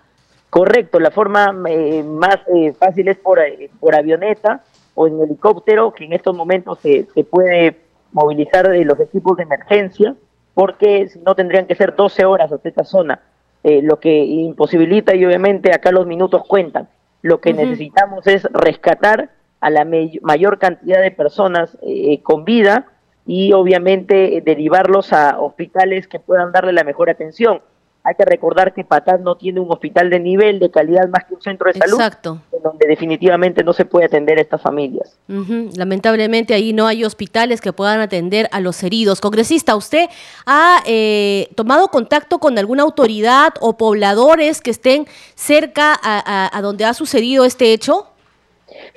Correcto, 0.50 1.00
la 1.00 1.10
forma 1.10 1.52
eh, 1.68 2.04
más 2.04 2.38
eh, 2.54 2.72
fácil 2.78 3.08
es 3.08 3.16
por, 3.16 3.40
eh, 3.40 3.70
por 3.80 3.94
avioneta 3.94 4.62
o 4.94 5.08
en 5.08 5.20
helicóptero, 5.20 5.92
que 5.92 6.04
en 6.04 6.12
estos 6.12 6.36
momentos 6.36 6.78
se, 6.80 7.06
se 7.12 7.24
puede 7.24 7.80
movilizar 8.12 8.68
de 8.68 8.84
los 8.84 9.00
equipos 9.00 9.36
de 9.36 9.42
emergencia, 9.42 10.14
porque 10.52 11.08
si 11.08 11.18
no 11.18 11.34
tendrían 11.34 11.66
que 11.66 11.74
ser 11.74 11.96
12 11.96 12.24
horas 12.24 12.52
hasta 12.52 12.68
esta 12.68 12.84
zona, 12.84 13.20
lo 13.64 13.98
que 13.98 14.14
imposibilita 14.14 15.16
y 15.16 15.24
obviamente 15.24 15.72
acá 15.72 15.90
los 15.90 16.06
minutos 16.06 16.42
cuentan. 16.46 16.86
Lo 17.22 17.40
que 17.40 17.54
necesitamos 17.54 18.26
es 18.26 18.44
rescatar 18.52 19.30
a 19.64 19.70
la 19.70 19.86
mayor 20.22 20.58
cantidad 20.58 21.00
de 21.00 21.10
personas 21.10 21.76
con 22.22 22.44
vida 22.44 22.86
y 23.26 23.52
obviamente 23.52 24.36
eh, 24.36 24.42
derivarlos 24.42 25.12
a 25.12 25.40
hospitales 25.40 26.06
que 26.06 26.20
puedan 26.20 26.52
darle 26.52 26.72
la 26.72 26.84
mejor 26.84 27.10
atención. 27.10 27.60
Hay 28.06 28.16
que 28.16 28.26
recordar 28.26 28.74
que 28.74 28.84
Patán 28.84 29.24
no 29.24 29.36
tiene 29.36 29.60
un 29.60 29.72
hospital 29.72 30.10
de 30.10 30.20
nivel, 30.20 30.58
de 30.58 30.70
calidad 30.70 31.08
más 31.08 31.24
que 31.24 31.36
un 31.36 31.40
centro 31.40 31.72
de 31.72 31.78
salud, 31.78 31.94
Exacto. 31.94 32.38
donde 32.62 32.86
definitivamente 32.86 33.64
no 33.64 33.72
se 33.72 33.86
puede 33.86 34.04
atender 34.04 34.36
a 34.36 34.42
estas 34.42 34.60
familias. 34.60 35.18
Lamentablemente 35.26 36.52
ahí 36.52 36.74
no 36.74 36.86
hay 36.86 37.02
hospitales 37.02 37.62
que 37.62 37.72
puedan 37.72 38.00
atender 38.00 38.50
a 38.52 38.60
los 38.60 38.82
heridos. 38.82 39.22
Congresista, 39.22 39.74
¿usted 39.74 40.10
ha 40.44 40.82
eh, 40.84 41.48
tomado 41.54 41.88
contacto 41.88 42.40
con 42.40 42.58
alguna 42.58 42.82
autoridad 42.82 43.54
o 43.62 43.78
pobladores 43.78 44.60
que 44.60 44.70
estén 44.70 45.06
cerca 45.34 45.98
a 46.02 46.60
donde 46.60 46.84
ha 46.84 46.92
sucedido 46.92 47.46
este 47.46 47.72
hecho? 47.72 48.13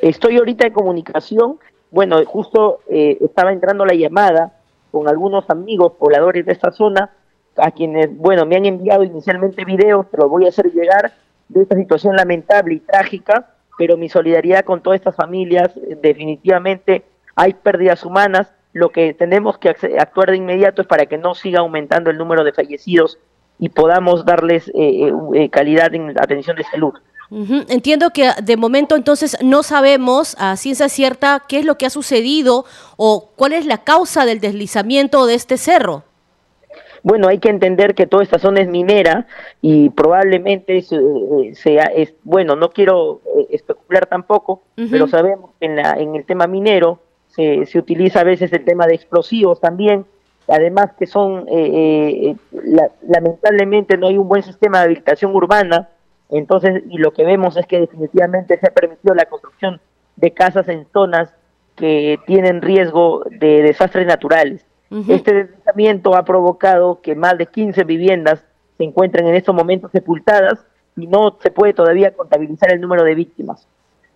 Estoy 0.02 0.38
ahorita 0.38 0.68
en 0.68 0.74
comunicación 0.74 1.60
bueno, 1.90 2.24
justo 2.26 2.80
eh, 2.90 3.18
estaba 3.22 3.54
entrando 3.54 3.86
la 3.86 3.94
llamada 3.94 4.54
con 4.92 5.08
algunos 5.08 5.50
amigos 5.50 5.94
pobladores 5.94 6.46
de 6.46 6.52
esta 6.52 6.72
zona, 6.72 7.12
a 7.56 7.72
quienes, 7.72 8.16
bueno, 8.16 8.46
me 8.46 8.56
han 8.56 8.66
enviado 8.66 9.04
inicialmente 9.04 9.66
videos, 9.66 10.10
te 10.12 10.18
los 10.18 10.30
voy 10.30 10.46
a 10.46 10.50
hacer 10.50 10.72
llegar, 10.72 11.14
de 11.50 11.62
esta 11.62 11.76
situación 11.76 12.16
lamentable 12.16 12.76
y 12.76 12.80
trágica, 12.80 13.54
pero 13.78 13.96
mi 13.96 14.10
solidaridad 14.10 14.66
con 14.66 14.82
todas 14.82 15.00
estas 15.00 15.16
familias, 15.16 15.76
eh, 15.78 15.98
definitivamente 16.02 17.04
hay 17.36 17.54
pérdidas 17.54 18.04
humanas, 18.04 18.52
lo 18.74 18.90
que 18.90 19.14
tenemos 19.14 19.58
que 19.58 19.70
actuar 19.70 20.32
de 20.32 20.38
inmediato 20.38 20.82
es 20.82 20.88
para 20.88 21.06
que 21.06 21.18
no 21.18 21.36
siga 21.36 21.62
aumentando 21.62 22.10
el 22.10 22.18
número 22.18 22.44
de 22.44 22.52
fallecidos 22.52 23.18
y 23.60 23.70
podamos 23.70 24.26
darles 24.26 24.70
eh, 24.76 25.50
calidad 25.50 25.96
en 25.96 26.12
atención 26.20 26.58
de 26.58 26.64
salud. 26.64 26.94
Entiendo 27.30 28.12
que 28.12 28.30
de 28.42 28.56
momento 28.56 28.96
entonces 28.96 29.38
no 29.44 29.62
sabemos 29.64 30.36
a 30.40 30.56
ciencia 30.56 30.88
cierta 30.88 31.44
qué 31.48 31.60
es 31.60 31.66
lo 31.66 31.78
que 31.78 31.86
ha 31.86 31.90
sucedido 31.90 32.66
o 32.96 33.32
cuál 33.36 33.54
es 33.54 33.66
la 33.66 33.80
causa 33.80 34.26
del 34.26 34.40
deslizamiento 34.40 35.26
de 35.26 35.36
este 35.36 35.58
cerro. 35.58 36.04
Bueno, 37.04 37.28
hay 37.28 37.40
que 37.40 37.50
entender 37.50 37.96
que 37.96 38.08
toda 38.08 38.24
esta 38.24 38.40
zona 38.40 38.62
es 38.62 38.68
minera 38.68 39.28
y 39.62 39.90
probablemente 39.90 40.78
eh, 40.78 41.56
sea, 41.56 41.86
es, 41.86 42.14
bueno, 42.24 42.56
no 42.56 42.70
quiero 42.70 43.22
eh, 43.26 43.48
especular 43.52 44.08
tampoco, 44.08 44.64
pero 44.76 45.08
sabemos 45.08 45.52
que 45.60 45.68
en, 45.68 45.76
la, 45.76 45.94
en 45.94 46.16
el 46.16 46.26
tema 46.26 46.48
minero 46.48 47.00
se, 47.28 47.66
se, 47.66 47.78
utiliza 47.78 48.22
a 48.22 48.24
veces 48.24 48.52
el 48.52 48.66
tema 48.66 48.88
de 48.88 48.96
explosivos 48.96 49.62
también, 49.62 50.06
además 50.48 50.92
que 50.98 51.08
son, 51.08 51.46
eh, 51.50 52.36
lamentablemente 53.08 53.98
no 53.98 54.08
hay 54.08 54.18
un 54.18 54.28
buen 54.28 54.44
sistema 54.44 54.80
de 54.80 54.86
habilitación 54.86 55.36
urbana, 55.36 55.90
entonces, 56.30 56.84
y 56.90 56.98
lo 56.98 57.14
que 57.14 57.24
vemos 57.24 57.56
es 57.58 57.66
que 57.66 57.80
definitivamente 57.80 58.58
se 58.60 58.68
ha 58.68 58.74
permitido 58.74 59.16
la 59.16 59.26
construcción 59.26 59.80
de 60.16 60.32
casas 60.32 60.68
en 60.68 60.86
zonas 60.92 61.34
que 61.76 62.20
tienen 62.26 62.62
riesgo 62.62 63.24
de 63.30 63.62
desastres 63.62 64.08
naturales. 64.08 64.66
Este 65.10 65.34
deslizamiento 65.34 66.16
ha 66.16 66.24
provocado 66.24 67.02
que 67.02 67.14
más 67.14 67.38
de 67.38 67.46
15 67.46 67.84
viviendas 67.84 68.46
se 68.78 68.86
encuentren 68.86 69.28
en 69.28 69.36
estos 69.36 69.54
momentos 69.54 69.92
sepultadas 69.92 70.66
y 70.96 71.08
no 71.08 71.38
se 71.42 71.52
puede 71.52 71.74
todavía 71.74 72.14
contabilizar 72.14 72.72
el 72.72 72.80
número 72.80 73.04
de 73.04 73.16
víctimas. 73.16 73.68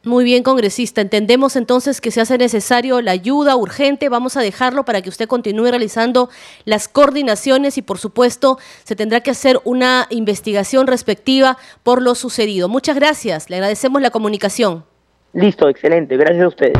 Muy 0.04 0.24
bien, 0.24 0.42
congresista. 0.42 1.00
Entendemos 1.00 1.56
entonces 1.56 2.02
que 2.02 2.10
se 2.10 2.22
hace 2.22 2.40
necesario 2.40 3.02
la 3.02 3.12
ayuda 3.12 3.56
urgente. 3.56 4.10
Vamos 4.10 4.36
a 4.36 4.42
dejarlo 4.42 4.84
para 4.84 5.04
que 5.04 5.10
usted 5.10 5.28
continúe 5.28 5.66
realizando 5.66 6.30
las 6.66 6.88
coordinaciones 6.88 7.78
y, 7.78 7.84
por 7.84 8.00
supuesto, 8.00 8.58
se 8.84 8.96
tendrá 8.96 9.22
que 9.22 9.30
hacer 9.30 9.60
una 9.64 10.08
investigación 10.10 10.88
respectiva 10.88 11.58
por 11.84 12.02
lo 12.02 12.16
sucedido. 12.16 12.68
Muchas 12.68 12.96
gracias. 12.96 13.52
Le 13.52 13.58
agradecemos 13.58 14.02
la 14.02 14.10
comunicación. 14.10 14.86
Listo, 15.34 15.70
excelente. 15.70 16.18
Gracias 16.18 16.46
a 16.46 16.48
ustedes. 16.48 16.78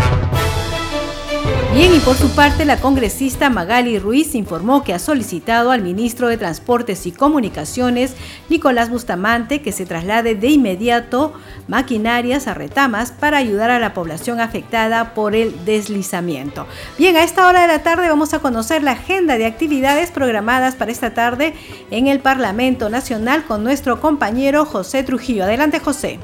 Bien, 1.74 1.96
y 1.96 2.00
por 2.00 2.18
su 2.18 2.30
parte, 2.36 2.66
la 2.66 2.82
congresista 2.82 3.50
Magali 3.50 3.98
Ruiz 3.98 4.36
informó 4.36 4.84
que 4.84 4.94
ha 4.94 5.00
solicitado 5.00 5.72
al 5.72 5.82
ministro 5.82 6.28
de 6.28 6.36
Transportes 6.36 7.06
y 7.06 7.14
Comunicaciones, 7.14 8.14
Nicolás 8.50 8.90
Bustamante, 8.90 9.62
que 9.62 9.72
se 9.72 9.86
traslade 9.86 10.36
de 10.36 10.50
inmediato 10.50 11.32
maquinarias 11.70 12.48
a 12.48 12.54
retamas 12.54 13.14
para 13.14 13.38
ayudar 13.38 13.72
a 13.72 13.80
la 13.80 13.94
población 13.94 14.42
afectada 14.42 15.14
por 15.14 15.34
el 15.34 15.64
deslizamiento. 15.64 16.68
Bien, 16.98 17.16
a 17.16 17.24
esta 17.24 17.48
hora 17.48 17.62
de 17.62 17.68
la 17.68 17.84
tarde 17.84 18.10
vamos 18.10 18.34
a 18.34 18.40
conocer 18.40 18.84
la 18.84 18.92
agenda 18.92 19.38
de 19.38 19.46
actividades 19.46 20.12
programadas 20.12 20.76
para 20.76 20.92
esta 20.92 21.14
tarde 21.14 21.54
en 21.90 22.08
el 22.08 22.20
Parlamento 22.20 22.90
Nacional 22.90 23.46
con 23.46 23.64
nuestro 23.64 24.02
compañero 24.02 24.66
José 24.66 25.04
Trujillo. 25.04 25.46
Adelante, 25.46 25.80
José. 25.80 26.20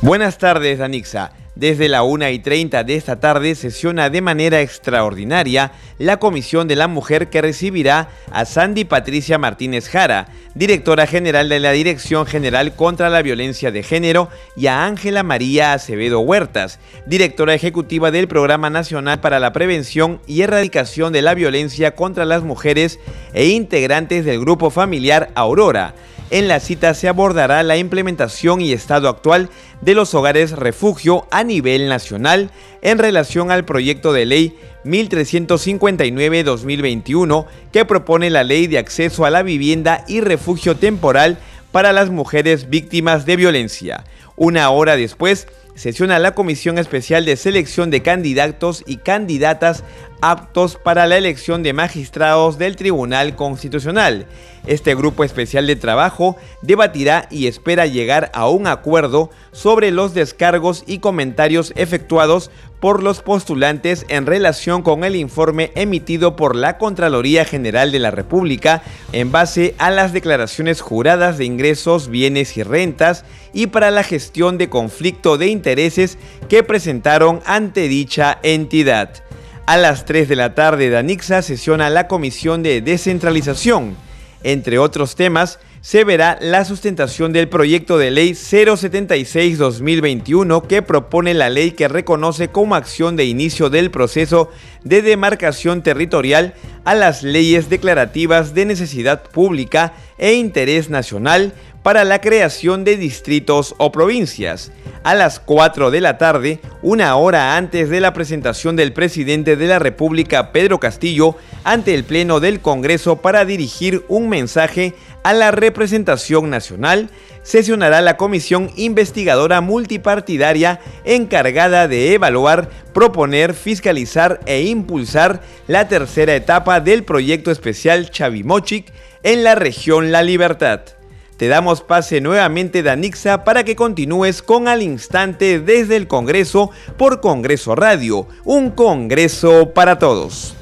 Buenas 0.00 0.38
tardes, 0.38 0.78
Danixa. 0.78 1.39
Desde 1.60 1.90
la 1.90 2.04
1 2.04 2.30
y 2.30 2.38
30 2.38 2.84
de 2.84 2.94
esta 2.94 3.20
tarde 3.20 3.54
sesiona 3.54 4.08
de 4.08 4.22
manera 4.22 4.62
extraordinaria 4.62 5.72
la 5.98 6.16
Comisión 6.16 6.68
de 6.68 6.74
la 6.74 6.88
Mujer 6.88 7.28
que 7.28 7.42
recibirá 7.42 8.08
a 8.32 8.46
Sandy 8.46 8.86
Patricia 8.86 9.36
Martínez 9.36 9.86
Jara, 9.86 10.28
directora 10.54 11.06
general 11.06 11.50
de 11.50 11.60
la 11.60 11.72
Dirección 11.72 12.24
General 12.24 12.74
contra 12.74 13.10
la 13.10 13.20
Violencia 13.20 13.70
de 13.70 13.82
Género, 13.82 14.30
y 14.56 14.68
a 14.68 14.86
Ángela 14.86 15.22
María 15.22 15.74
Acevedo 15.74 16.20
Huertas, 16.20 16.78
directora 17.04 17.52
ejecutiva 17.52 18.10
del 18.10 18.26
Programa 18.26 18.70
Nacional 18.70 19.20
para 19.20 19.38
la 19.38 19.52
Prevención 19.52 20.18
y 20.26 20.40
Erradicación 20.40 21.12
de 21.12 21.20
la 21.20 21.34
Violencia 21.34 21.94
contra 21.94 22.24
las 22.24 22.42
Mujeres 22.42 22.98
e 23.34 23.48
integrantes 23.48 24.24
del 24.24 24.40
Grupo 24.40 24.70
Familiar 24.70 25.28
Aurora. 25.34 25.94
En 26.30 26.46
la 26.46 26.60
cita 26.60 26.94
se 26.94 27.08
abordará 27.08 27.64
la 27.64 27.76
implementación 27.76 28.60
y 28.60 28.72
estado 28.72 29.08
actual 29.08 29.50
de 29.80 29.94
los 29.94 30.14
hogares 30.14 30.52
refugio 30.52 31.26
a 31.32 31.42
nivel 31.42 31.88
nacional 31.88 32.52
en 32.82 32.98
relación 32.98 33.50
al 33.50 33.64
proyecto 33.64 34.12
de 34.12 34.26
ley 34.26 34.56
1359-2021 34.84 37.46
que 37.72 37.84
propone 37.84 38.30
la 38.30 38.44
ley 38.44 38.68
de 38.68 38.78
acceso 38.78 39.24
a 39.24 39.30
la 39.30 39.42
vivienda 39.42 40.04
y 40.06 40.20
refugio 40.20 40.76
temporal 40.76 41.36
para 41.72 41.92
las 41.92 42.10
mujeres 42.10 42.70
víctimas 42.70 43.26
de 43.26 43.34
violencia. 43.34 44.04
Una 44.36 44.70
hora 44.70 44.94
después, 44.94 45.48
sesiona 45.74 46.20
la 46.20 46.34
Comisión 46.34 46.78
Especial 46.78 47.24
de 47.24 47.36
Selección 47.36 47.90
de 47.90 48.02
Candidatos 48.02 48.84
y 48.86 48.98
Candidatas 48.98 49.82
aptos 50.20 50.76
para 50.76 51.06
la 51.06 51.16
elección 51.16 51.62
de 51.62 51.72
magistrados 51.72 52.58
del 52.58 52.76
Tribunal 52.76 53.36
Constitucional. 53.36 54.26
Este 54.66 54.94
grupo 54.94 55.24
especial 55.24 55.66
de 55.66 55.76
trabajo 55.76 56.36
debatirá 56.62 57.26
y 57.30 57.46
espera 57.46 57.86
llegar 57.86 58.30
a 58.34 58.48
un 58.48 58.66
acuerdo 58.66 59.30
sobre 59.52 59.90
los 59.90 60.12
descargos 60.14 60.84
y 60.86 60.98
comentarios 60.98 61.72
efectuados 61.76 62.50
por 62.80 63.02
los 63.02 63.20
postulantes 63.20 64.06
en 64.08 64.26
relación 64.26 64.82
con 64.82 65.04
el 65.04 65.16
informe 65.16 65.70
emitido 65.74 66.36
por 66.36 66.56
la 66.56 66.78
Contraloría 66.78 67.44
General 67.44 67.92
de 67.92 67.98
la 67.98 68.10
República 68.10 68.82
en 69.12 69.32
base 69.32 69.74
a 69.78 69.90
las 69.90 70.12
declaraciones 70.12 70.80
juradas 70.80 71.38
de 71.38 71.44
ingresos, 71.44 72.08
bienes 72.08 72.56
y 72.56 72.62
rentas 72.62 73.24
y 73.52 73.68
para 73.68 73.90
la 73.90 74.02
gestión 74.02 74.58
de 74.58 74.70
conflicto 74.70 75.36
de 75.38 75.48
intereses 75.48 76.18
que 76.48 76.62
presentaron 76.62 77.40
ante 77.44 77.88
dicha 77.88 78.38
entidad. 78.42 79.22
A 79.66 79.76
las 79.76 80.04
3 80.04 80.28
de 80.28 80.36
la 80.36 80.54
tarde, 80.54 80.90
Danixa 80.90 81.42
sesiona 81.42 81.90
la 81.90 82.08
Comisión 82.08 82.62
de 82.62 82.80
Descentralización. 82.80 83.96
Entre 84.42 84.78
otros 84.78 85.14
temas, 85.14 85.60
se 85.82 86.04
verá 86.04 86.36
la 86.40 86.64
sustentación 86.66 87.32
del 87.32 87.48
proyecto 87.48 87.96
de 87.96 88.10
ley 88.10 88.32
076-2021 88.32 90.66
que 90.66 90.82
propone 90.82 91.32
la 91.32 91.48
ley 91.48 91.70
que 91.70 91.88
reconoce 91.88 92.48
como 92.48 92.74
acción 92.74 93.16
de 93.16 93.24
inicio 93.24 93.70
del 93.70 93.90
proceso 93.90 94.50
de 94.84 95.00
demarcación 95.00 95.82
territorial 95.82 96.52
a 96.84 96.94
las 96.94 97.22
leyes 97.22 97.70
declarativas 97.70 98.52
de 98.52 98.66
necesidad 98.66 99.22
pública 99.22 99.94
e 100.18 100.34
interés 100.34 100.90
nacional 100.90 101.54
para 101.82 102.04
la 102.04 102.20
creación 102.20 102.84
de 102.84 102.96
distritos 102.96 103.74
o 103.78 103.90
provincias. 103.92 104.72
A 105.02 105.14
las 105.14 105.40
4 105.40 105.90
de 105.90 106.02
la 106.02 106.18
tarde, 106.18 106.60
una 106.82 107.16
hora 107.16 107.56
antes 107.56 107.88
de 107.88 108.00
la 108.00 108.12
presentación 108.12 108.76
del 108.76 108.92
presidente 108.92 109.56
de 109.56 109.66
la 109.66 109.78
República, 109.78 110.52
Pedro 110.52 110.78
Castillo, 110.78 111.36
ante 111.64 111.94
el 111.94 112.04
Pleno 112.04 112.38
del 112.38 112.60
Congreso 112.60 113.16
para 113.16 113.46
dirigir 113.46 114.04
un 114.08 114.28
mensaje 114.28 114.94
a 115.22 115.32
la 115.32 115.52
representación 115.52 116.50
nacional, 116.50 117.08
sesionará 117.42 118.02
la 118.02 118.18
comisión 118.18 118.70
investigadora 118.76 119.62
multipartidaria 119.62 120.80
encargada 121.04 121.88
de 121.88 122.12
evaluar, 122.12 122.68
proponer, 122.92 123.54
fiscalizar 123.54 124.40
e 124.44 124.62
impulsar 124.62 125.40
la 125.66 125.88
tercera 125.88 126.34
etapa 126.34 126.80
del 126.80 127.04
proyecto 127.04 127.50
especial 127.50 128.10
Chavimochic 128.10 128.92
en 129.22 129.44
la 129.44 129.54
región 129.54 130.12
La 130.12 130.22
Libertad. 130.22 130.99
Te 131.40 131.48
damos 131.48 131.80
pase 131.80 132.20
nuevamente, 132.20 132.82
Danixa, 132.82 133.44
para 133.44 133.64
que 133.64 133.74
continúes 133.74 134.42
con 134.42 134.68
al 134.68 134.82
instante 134.82 135.58
desde 135.58 135.96
el 135.96 136.06
Congreso 136.06 136.70
por 136.98 137.22
Congreso 137.22 137.74
Radio, 137.74 138.26
un 138.44 138.70
Congreso 138.72 139.70
para 139.72 139.98
todos. 139.98 140.54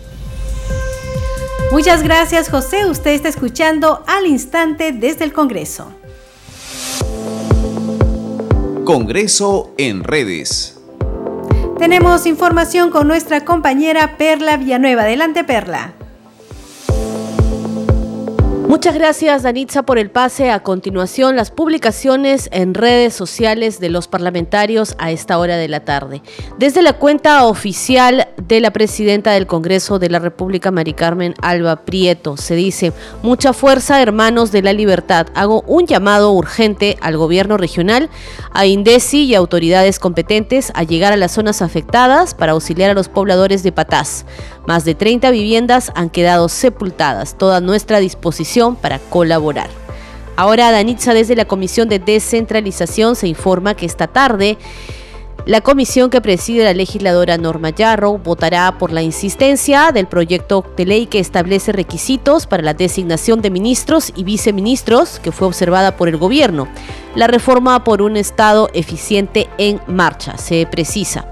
Muchas 1.72 2.04
gracias, 2.04 2.48
José. 2.48 2.86
Usted 2.86 3.10
está 3.10 3.28
escuchando 3.28 4.04
al 4.06 4.28
instante 4.28 4.92
desde 4.92 5.24
el 5.24 5.32
Congreso. 5.32 5.92
Congreso 8.84 9.74
en 9.78 10.04
redes. 10.04 10.78
Tenemos 11.76 12.24
información 12.24 12.90
con 12.90 13.08
nuestra 13.08 13.44
compañera 13.44 14.16
Perla 14.16 14.56
Villanueva. 14.56 15.02
Adelante, 15.02 15.42
Perla. 15.42 15.97
Muchas 18.68 18.94
gracias, 18.94 19.44
Danitza, 19.44 19.85
por 19.85 19.98
el 19.98 20.11
pase. 20.11 20.50
A 20.50 20.62
continuación, 20.62 21.37
las 21.37 21.50
publicaciones 21.50 22.50
en 22.52 22.74
redes 22.74 23.14
sociales 23.14 23.81
de 23.81 23.88
los 23.88 24.09
parlamentarios 24.09 24.94
a 24.98 25.11
esta 25.11 25.38
hora 25.38 25.57
de 25.57 25.68
la 25.68 25.87
tarde. 25.87 26.20
Desde 26.59 26.83
la 26.83 26.92
cuenta 26.92 27.46
oficial 27.46 28.28
de 28.37 28.61
la 28.61 28.70
presidenta 28.70 29.33
del 29.33 29.46
Congreso 29.46 29.98
de 29.98 30.11
la 30.11 30.18
República, 30.18 30.70
Mari 30.70 30.92
Carmen 30.92 31.35
Alba 31.40 31.76
Prieto, 31.87 32.37
se 32.37 32.57
dice, 32.57 32.92
mucha 33.22 33.54
fuerza, 33.54 34.02
hermanos 34.02 34.52
de 34.52 34.61
la 34.61 34.74
libertad. 34.74 35.28
Hago 35.35 35.62
un 35.66 35.87
llamado 35.87 36.33
urgente 36.33 36.98
al 37.00 37.16
gobierno 37.16 37.57
regional, 37.57 38.11
a 38.52 38.66
INDECI 38.66 39.24
y 39.24 39.35
autoridades 39.35 39.98
competentes 39.98 40.72
a 40.74 40.83
llegar 40.83 41.14
a 41.14 41.16
las 41.16 41.33
zonas 41.33 41.62
afectadas 41.62 42.35
para 42.35 42.52
auxiliar 42.52 42.90
a 42.90 42.94
los 42.94 43.09
pobladores 43.09 43.62
de 43.62 43.72
Patás. 43.72 44.26
Más 44.68 44.85
de 44.85 44.94
30 44.94 45.31
viviendas 45.31 45.90
han 45.94 46.11
quedado 46.11 46.50
sepultadas. 46.50 47.38
Toda 47.38 47.62
nuestra 47.62 48.00
disposición 48.00 48.76
para 48.76 48.98
colaborar. 48.98 49.70
Ahora, 50.37 50.70
Danitza, 50.70 51.14
desde 51.14 51.37
la 51.37 51.46
Comisión 51.46 51.88
de 51.88 51.98
Descentralización, 51.98 53.16
se 53.16 53.28
informa 53.28 53.72
que 53.72 53.87
esta 53.87 54.09
tarde 54.09 54.59
la 55.46 55.62
comisión 55.62 56.11
que 56.11 56.20
preside 56.20 56.64
la 56.64 56.74
legisladora 56.74 57.38
Norma 57.38 57.70
Yarro 57.70 58.18
votará 58.18 58.76
por 58.76 58.92
la 58.92 59.00
insistencia 59.00 59.90
del 59.92 60.07
proyecto 60.07 60.62
de 60.76 60.85
ley 60.85 61.07
que 61.07 61.20
establece 61.20 61.72
requisitos 61.72 62.46
para 62.46 62.62
la 62.62 62.74
designación 62.74 63.40
de 63.40 63.50
ministros 63.50 64.12
y 64.14 64.24
viceministros 64.24 65.18
que 65.20 65.33
fue 65.33 65.48
observada 65.48 65.96
por 65.96 66.09
el 66.09 66.18
gobierno. 66.18 66.68
La 67.14 67.28
reforma 67.28 67.83
por 67.83 68.02
un 68.02 68.18
Estado 68.18 68.68
eficiente 68.74 69.48
en 69.57 69.81
marcha, 69.87 70.37
se 70.37 70.66
precisa. 70.66 71.24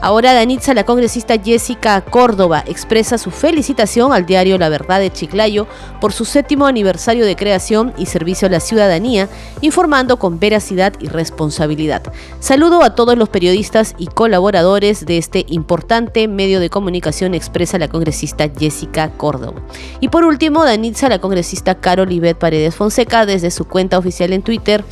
Ahora 0.00 0.34
Danitza, 0.34 0.74
la 0.74 0.84
congresista 0.84 1.38
Jessica 1.42 2.00
Córdoba, 2.02 2.62
expresa 2.66 3.16
su 3.16 3.30
felicitación 3.30 4.12
al 4.12 4.26
diario 4.26 4.58
La 4.58 4.68
Verdad 4.68 5.00
de 5.00 5.10
Chiclayo 5.10 5.66
por 6.00 6.12
su 6.12 6.24
séptimo 6.24 6.66
aniversario 6.66 7.24
de 7.24 7.34
creación 7.34 7.94
y 7.96 8.06
servicio 8.06 8.46
a 8.46 8.50
la 8.50 8.60
ciudadanía, 8.60 9.28
informando 9.62 10.18
con 10.18 10.38
veracidad 10.38 10.92
y 11.00 11.08
responsabilidad. 11.08 12.02
Saludo 12.40 12.82
a 12.82 12.94
todos 12.94 13.16
los 13.16 13.30
periodistas 13.30 13.94
y 13.96 14.06
colaboradores 14.06 15.06
de 15.06 15.16
este 15.16 15.46
importante 15.48 16.28
medio 16.28 16.60
de 16.60 16.70
comunicación, 16.70 17.34
expresa 17.34 17.78
la 17.78 17.88
congresista 17.88 18.50
Jessica 18.56 19.10
Córdoba. 19.16 19.62
Y 20.00 20.08
por 20.08 20.24
último, 20.24 20.64
Danitza, 20.64 21.08
la 21.08 21.20
congresista 21.20 21.76
Carol 21.76 22.12
Ibet 22.12 22.36
Paredes 22.36 22.74
Fonseca, 22.74 23.24
desde 23.24 23.50
su 23.50 23.64
cuenta 23.64 23.98
oficial 23.98 24.32
en 24.34 24.42
Twitter, 24.42 24.84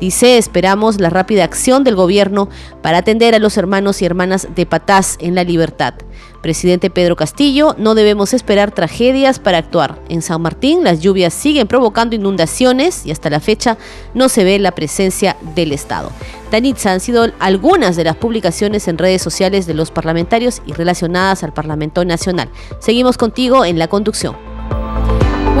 dice, 0.00 0.38
esperamos 0.38 1.00
la 1.00 1.10
rápida 1.10 1.44
acción 1.44 1.84
del 1.84 1.94
gobierno 1.94 2.48
para 2.82 2.98
atender 2.98 3.34
a 3.34 3.38
los 3.38 3.56
hermanos 3.56 4.02
y 4.02 4.06
hermanas 4.06 4.48
de 4.54 4.66
Patás 4.66 5.16
en 5.20 5.34
la 5.34 5.44
libertad. 5.44 5.94
Presidente 6.42 6.88
Pedro 6.88 7.16
Castillo, 7.16 7.74
no 7.78 7.94
debemos 7.94 8.32
esperar 8.32 8.70
tragedias 8.70 9.38
para 9.38 9.58
actuar. 9.58 10.00
En 10.08 10.22
San 10.22 10.40
Martín 10.40 10.84
las 10.84 11.00
lluvias 11.00 11.34
siguen 11.34 11.68
provocando 11.68 12.16
inundaciones 12.16 13.04
y 13.04 13.10
hasta 13.10 13.30
la 13.30 13.40
fecha 13.40 13.76
no 14.14 14.28
se 14.28 14.44
ve 14.44 14.58
la 14.58 14.72
presencia 14.72 15.36
del 15.54 15.72
Estado. 15.72 16.10
Danitza 16.50 16.92
han 16.92 17.00
sido 17.00 17.26
algunas 17.38 17.96
de 17.96 18.04
las 18.04 18.16
publicaciones 18.16 18.88
en 18.88 18.98
redes 18.98 19.22
sociales 19.22 19.66
de 19.66 19.74
los 19.74 19.90
parlamentarios 19.90 20.62
y 20.66 20.72
relacionadas 20.72 21.44
al 21.44 21.52
Parlamento 21.52 22.04
Nacional. 22.04 22.48
Seguimos 22.80 23.18
contigo 23.18 23.64
en 23.64 23.78
la 23.78 23.88
conducción. 23.88 24.49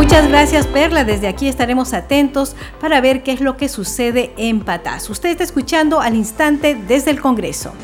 Muchas 0.00 0.30
gracias 0.30 0.66
Perla, 0.66 1.04
desde 1.04 1.28
aquí 1.28 1.46
estaremos 1.46 1.92
atentos 1.92 2.56
para 2.80 3.02
ver 3.02 3.22
qué 3.22 3.32
es 3.32 3.42
lo 3.42 3.58
que 3.58 3.68
sucede 3.68 4.32
en 4.38 4.60
Patás. 4.60 5.10
Usted 5.10 5.28
está 5.28 5.44
escuchando 5.44 6.00
al 6.00 6.16
instante 6.16 6.74
desde 6.74 7.10
el 7.10 7.20
Congreso. 7.20 7.74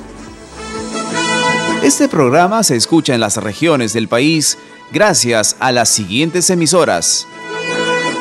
Este 1.82 2.08
programa 2.08 2.62
se 2.62 2.74
escucha 2.74 3.12
en 3.12 3.20
las 3.20 3.36
regiones 3.36 3.92
del 3.92 4.08
país 4.08 4.56
gracias 4.92 5.56
a 5.60 5.72
las 5.72 5.90
siguientes 5.90 6.48
emisoras. 6.48 7.28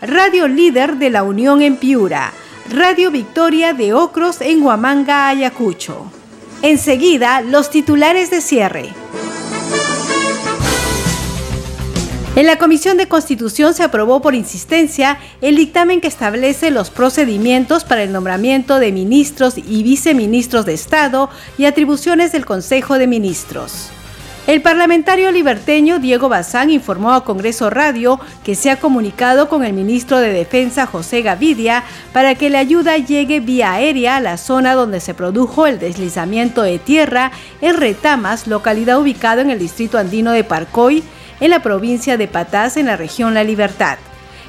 Radio 0.00 0.46
Líder 0.46 0.96
de 0.96 1.10
la 1.10 1.24
Unión 1.24 1.60
en 1.60 1.76
Piura, 1.76 2.32
Radio 2.70 3.10
Victoria 3.10 3.72
de 3.72 3.94
Ocros 3.94 4.40
en 4.40 4.62
Huamanga, 4.62 5.28
Ayacucho. 5.28 6.12
Enseguida, 6.62 7.40
los 7.40 7.70
titulares 7.70 8.30
de 8.30 8.40
cierre. 8.40 8.90
En 12.36 12.46
la 12.46 12.56
Comisión 12.56 12.96
de 12.96 13.08
Constitución 13.08 13.74
se 13.74 13.82
aprobó 13.82 14.22
por 14.22 14.36
insistencia 14.36 15.18
el 15.40 15.56
dictamen 15.56 16.00
que 16.00 16.06
establece 16.06 16.70
los 16.70 16.90
procedimientos 16.90 17.82
para 17.82 18.04
el 18.04 18.12
nombramiento 18.12 18.78
de 18.78 18.92
ministros 18.92 19.58
y 19.58 19.82
viceministros 19.82 20.64
de 20.64 20.74
Estado 20.74 21.28
y 21.58 21.64
atribuciones 21.64 22.30
del 22.30 22.46
Consejo 22.46 22.98
de 22.98 23.08
Ministros. 23.08 23.90
El 24.48 24.62
parlamentario 24.62 25.30
liberteño 25.30 25.98
Diego 25.98 26.30
Bazán 26.30 26.70
informó 26.70 27.12
a 27.12 27.22
Congreso 27.22 27.68
Radio 27.68 28.18
que 28.44 28.54
se 28.54 28.70
ha 28.70 28.80
comunicado 28.80 29.46
con 29.46 29.62
el 29.62 29.74
ministro 29.74 30.20
de 30.20 30.32
Defensa 30.32 30.86
José 30.86 31.20
Gavidia 31.20 31.84
para 32.14 32.34
que 32.34 32.48
la 32.48 32.60
ayuda 32.60 32.96
llegue 32.96 33.40
vía 33.40 33.74
aérea 33.74 34.16
a 34.16 34.20
la 34.22 34.38
zona 34.38 34.72
donde 34.72 35.00
se 35.00 35.12
produjo 35.12 35.66
el 35.66 35.78
deslizamiento 35.78 36.62
de 36.62 36.78
tierra 36.78 37.30
en 37.60 37.76
Retamas, 37.76 38.46
localidad 38.46 38.98
ubicada 38.98 39.42
en 39.42 39.50
el 39.50 39.58
distrito 39.58 39.98
andino 39.98 40.32
de 40.32 40.44
Parcoy, 40.44 41.04
en 41.40 41.50
la 41.50 41.60
provincia 41.60 42.16
de 42.16 42.26
Patás, 42.26 42.78
en 42.78 42.86
la 42.86 42.96
región 42.96 43.34
La 43.34 43.44
Libertad. 43.44 43.98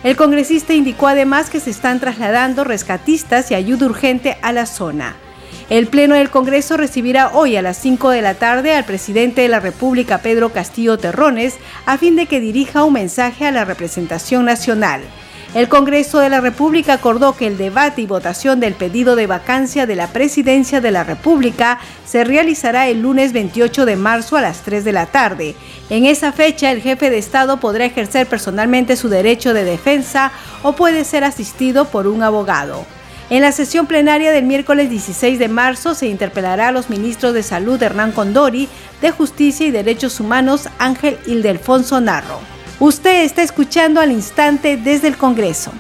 El 0.06 0.16
congresista 0.16 0.74
indicó 0.74 1.10
además 1.10 1.50
que 1.50 1.60
se 1.60 1.72
están 1.72 2.00
trasladando 2.00 2.64
rescatistas 2.64 3.52
y 3.52 3.56
ayuda 3.56 3.88
urgente 3.88 4.38
a 4.44 4.54
la 4.54 4.66
zona. 4.66 5.18
El 5.70 5.86
Pleno 5.86 6.16
del 6.16 6.32
Congreso 6.32 6.78
recibirá 6.78 7.30
hoy 7.36 7.56
a 7.56 7.62
las 7.62 7.78
5 7.78 8.10
de 8.10 8.24
la 8.24 8.34
tarde 8.34 8.74
al 8.74 8.86
presidente 8.86 9.42
de 9.42 9.50
la 9.50 9.60
República, 9.60 10.18
Pedro 10.18 10.50
Castillo 10.50 10.98
Terrones, 10.98 11.58
a 11.86 12.00
fin 12.00 12.16
de 12.16 12.26
que 12.26 12.40
dirija 12.40 12.84
un 12.84 12.94
mensaje 12.94 13.46
a 13.46 13.52
la 13.52 13.66
representación 13.66 14.46
nacional. 14.46 15.02
El 15.54 15.70
Congreso 15.70 16.18
de 16.18 16.30
la 16.30 16.42
República 16.42 16.94
acordó 16.94 17.36
que 17.36 17.46
el 17.46 17.60
debate 17.60 18.02
y 18.02 18.08
votación 18.08 18.60
del 18.60 18.74
pedido 18.74 19.16
de 19.16 19.28
vacancia 19.28 19.86
de 19.86 19.96
la 19.96 20.08
presidencia 20.08 20.82
de 20.82 20.90
la 20.90 21.04
República 21.04 21.80
se 22.04 22.24
realizará 22.24 22.88
el 22.88 23.04
lunes 23.04 23.32
28 23.32 23.86
de 23.86 23.96
marzo 23.96 24.38
a 24.38 24.42
las 24.42 24.64
3 24.64 24.84
de 24.84 24.92
la 24.92 25.06
tarde. 25.06 25.56
En 25.92 26.06
esa 26.06 26.32
fecha, 26.32 26.72
el 26.72 26.82
jefe 26.82 27.12
de 27.12 27.20
Estado 27.20 27.60
podrá 27.60 27.86
ejercer 27.86 28.26
personalmente 28.26 28.96
su 28.96 29.08
derecho 29.08 29.54
de 29.54 29.66
defensa 29.66 30.32
o 30.64 30.74
puede 30.74 31.04
ser 31.04 31.24
asistido 31.24 31.86
por 31.86 32.08
un 32.08 32.24
abogado. 32.24 32.86
En 33.30 33.44
la 33.44 33.52
sesión 33.52 33.86
plenaria 33.86 34.32
del 34.32 34.46
miércoles 34.46 34.90
16 34.90 35.38
de 35.38 35.48
marzo 35.48 35.94
se 35.94 36.08
interpelará 36.08 36.70
a 36.70 36.72
los 36.72 36.90
ministros 36.90 37.36
de 37.36 37.44
Salud 37.44 37.82
Hernán 37.82 38.12
Condori, 38.12 38.68
de 39.02 39.12
Justicia 39.12 39.68
y 39.68 39.72
Derechos 39.72 40.20
Humanos 40.20 40.68
Ángel 40.80 41.20
Ildefonso 41.28 42.02
Narro. 42.02 42.40
Usted 42.80 43.24
está 43.24 43.44
escuchando 43.44 44.02
al 44.02 44.12
instante 44.12 44.78
desde 44.78 45.10
el 45.10 45.18
Congreso. 45.18 45.72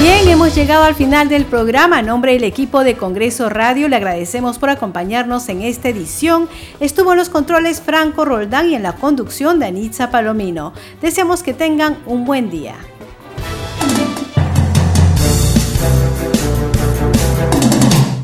Bien, 0.00 0.26
hemos 0.26 0.56
llegado 0.56 0.82
al 0.82 0.96
final 0.96 1.28
del 1.28 1.44
programa. 1.44 1.98
A 1.98 2.02
nombre 2.02 2.32
del 2.32 2.44
equipo 2.44 2.82
de 2.82 2.96
Congreso 2.96 3.48
Radio 3.48 3.88
le 3.88 3.94
agradecemos 3.94 4.58
por 4.58 4.70
acompañarnos 4.70 5.48
en 5.48 5.62
esta 5.62 5.88
edición. 5.88 6.48
Estuvo 6.80 7.12
en 7.12 7.18
los 7.18 7.28
controles 7.28 7.80
Franco 7.80 8.24
Roldán 8.24 8.70
y 8.70 8.74
en 8.74 8.82
la 8.82 8.96
conducción 8.96 9.60
Danitza 9.60 10.10
Palomino. 10.10 10.72
Deseamos 11.00 11.44
que 11.44 11.54
tengan 11.54 11.96
un 12.06 12.24
buen 12.24 12.50
día. 12.50 12.74